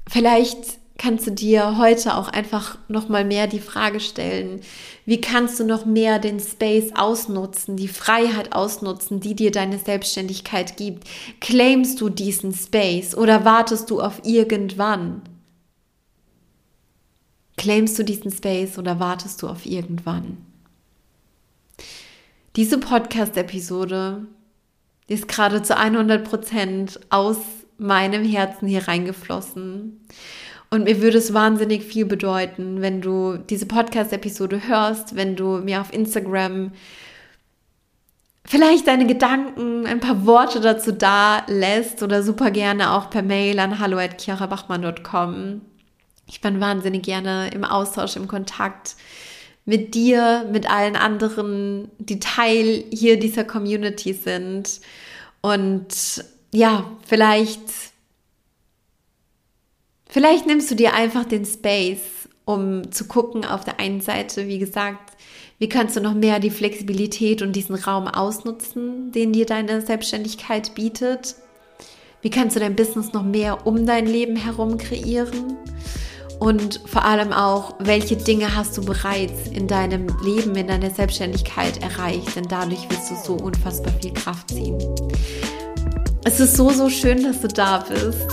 vielleicht 0.07 0.77
kannst 0.97 1.25
du 1.27 1.31
dir 1.31 1.77
heute 1.77 2.15
auch 2.15 2.29
einfach 2.29 2.77
noch 2.87 3.09
mal 3.09 3.25
mehr 3.25 3.47
die 3.47 3.59
Frage 3.59 3.99
stellen, 3.99 4.61
wie 5.05 5.19
kannst 5.19 5.59
du 5.59 5.65
noch 5.65 5.85
mehr 5.85 6.19
den 6.19 6.39
Space 6.39 6.91
ausnutzen, 6.95 7.75
die 7.75 7.87
Freiheit 7.87 8.53
ausnutzen, 8.53 9.19
die 9.19 9.35
dir 9.35 9.51
deine 9.51 9.79
Selbstständigkeit 9.79 10.77
gibt? 10.77 11.07
Claimst 11.41 11.99
du 11.99 12.09
diesen 12.09 12.53
Space 12.53 13.15
oder 13.15 13.43
wartest 13.43 13.89
du 13.89 14.01
auf 14.01 14.21
irgendwann? 14.23 15.21
Claimst 17.57 17.97
du 17.97 18.03
diesen 18.03 18.31
Space 18.31 18.77
oder 18.77 18.99
wartest 18.99 19.41
du 19.41 19.47
auf 19.47 19.65
irgendwann? 19.65 20.37
Diese 22.55 22.77
Podcast-Episode 22.77 24.27
ist 25.07 25.27
gerade 25.27 25.63
zu 25.63 25.75
100 25.75 26.23
Prozent 26.23 26.99
aus 27.09 27.37
meinem 27.77 28.23
Herzen 28.23 28.67
hier 28.67 28.87
reingeflossen. 28.87 30.05
Und 30.73 30.85
mir 30.85 31.03
würde 31.03 31.19
es 31.19 31.35
wahnsinnig 31.35 31.83
viel 31.83 32.03
bedeuten, 32.03 32.81
wenn 32.81 32.99
du 32.99 33.37
diese 33.37 33.67
Podcast-Episode 33.67 34.67
hörst, 34.67 35.15
wenn 35.15 35.35
du 35.35 35.59
mir 35.59 35.79
auf 35.79 35.93
Instagram 35.93 36.71
vielleicht 38.43 38.87
deine 38.87 39.05
Gedanken, 39.05 39.85
ein 39.85 39.99
paar 39.99 40.25
Worte 40.25 40.61
dazu 40.61 40.91
da 40.91 41.45
lässt 41.45 42.01
oder 42.01 42.23
super 42.23 42.49
gerne 42.49 42.93
auch 42.93 43.11
per 43.11 43.21
Mail 43.21 43.59
an 43.59 43.77
hallo@kirabachmann.com. 43.77 45.61
Ich 46.25 46.41
bin 46.41 46.59
wahnsinnig 46.59 47.03
gerne 47.03 47.51
im 47.53 47.65
Austausch, 47.65 48.15
im 48.15 48.27
Kontakt 48.27 48.95
mit 49.65 49.93
dir, 49.93 50.49
mit 50.51 50.67
allen 50.67 50.95
anderen, 50.95 51.91
die 51.99 52.19
Teil 52.19 52.83
hier 52.91 53.19
dieser 53.19 53.43
Community 53.43 54.13
sind. 54.13 54.81
Und 55.39 56.25
ja, 56.51 56.89
vielleicht 57.05 57.92
Vielleicht 60.13 60.45
nimmst 60.45 60.69
du 60.69 60.75
dir 60.75 60.93
einfach 60.93 61.25
den 61.25 61.43
Space, 61.43 62.29
um 62.45 62.91
zu 62.91 63.05
gucken 63.05 63.45
auf 63.45 63.63
der 63.63 63.79
einen 63.79 63.99
Seite, 63.99 64.47
wie 64.47 64.59
gesagt, 64.59 65.17
wie 65.57 65.67
kannst 65.67 65.95
du 65.95 66.01
noch 66.01 66.13
mehr 66.13 66.39
die 66.39 66.51
Flexibilität 66.51 67.41
und 67.41 67.55
diesen 67.55 67.73
Raum 67.73 68.07
ausnutzen, 68.07 69.11
den 69.11 69.33
dir 69.33 69.47
deine 69.47 69.81
Selbstständigkeit 69.81 70.75
bietet? 70.75 71.33
Wie 72.21 72.29
kannst 72.29 72.55
du 72.55 72.59
dein 72.59 72.75
Business 72.75 73.11
noch 73.13 73.23
mehr 73.23 73.65
um 73.65 73.87
dein 73.87 74.05
Leben 74.05 74.35
herum 74.35 74.77
kreieren? 74.77 75.57
Und 76.37 76.81
vor 76.85 77.05
allem 77.05 77.33
auch, 77.33 77.73
welche 77.79 78.15
Dinge 78.15 78.55
hast 78.55 78.77
du 78.77 78.85
bereits 78.85 79.47
in 79.47 79.67
deinem 79.67 80.05
Leben, 80.23 80.55
in 80.55 80.67
deiner 80.67 80.91
Selbstständigkeit 80.91 81.81
erreicht? 81.81 82.35
Denn 82.35 82.47
dadurch 82.47 82.87
wirst 82.91 83.09
du 83.09 83.15
so 83.15 83.33
unfassbar 83.43 83.91
viel 83.99 84.13
Kraft 84.13 84.51
ziehen. 84.51 84.77
Es 86.23 86.39
ist 86.39 86.55
so, 86.55 86.69
so 86.69 86.87
schön, 86.87 87.23
dass 87.23 87.41
du 87.41 87.47
da 87.47 87.79
bist. 87.89 88.27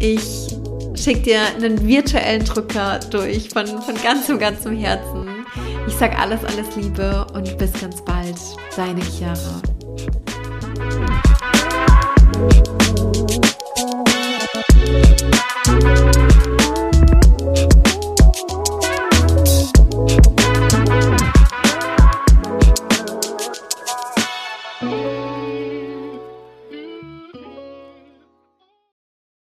Ich 0.00 0.58
schicke 1.02 1.20
dir 1.20 1.40
einen 1.56 1.86
virtuellen 1.86 2.44
Drücker 2.44 3.00
durch 3.10 3.48
von, 3.50 3.66
von 3.66 3.94
ganzem, 4.02 4.38
ganzem 4.38 4.76
Herzen. 4.76 5.46
Ich 5.86 5.94
sag 5.94 6.18
alles, 6.18 6.44
alles 6.44 6.76
Liebe 6.76 7.26
und 7.34 7.56
bis 7.58 7.72
ganz 7.72 8.02
bald. 8.04 8.36
Deine 8.76 9.00
Chiara. 9.02 9.62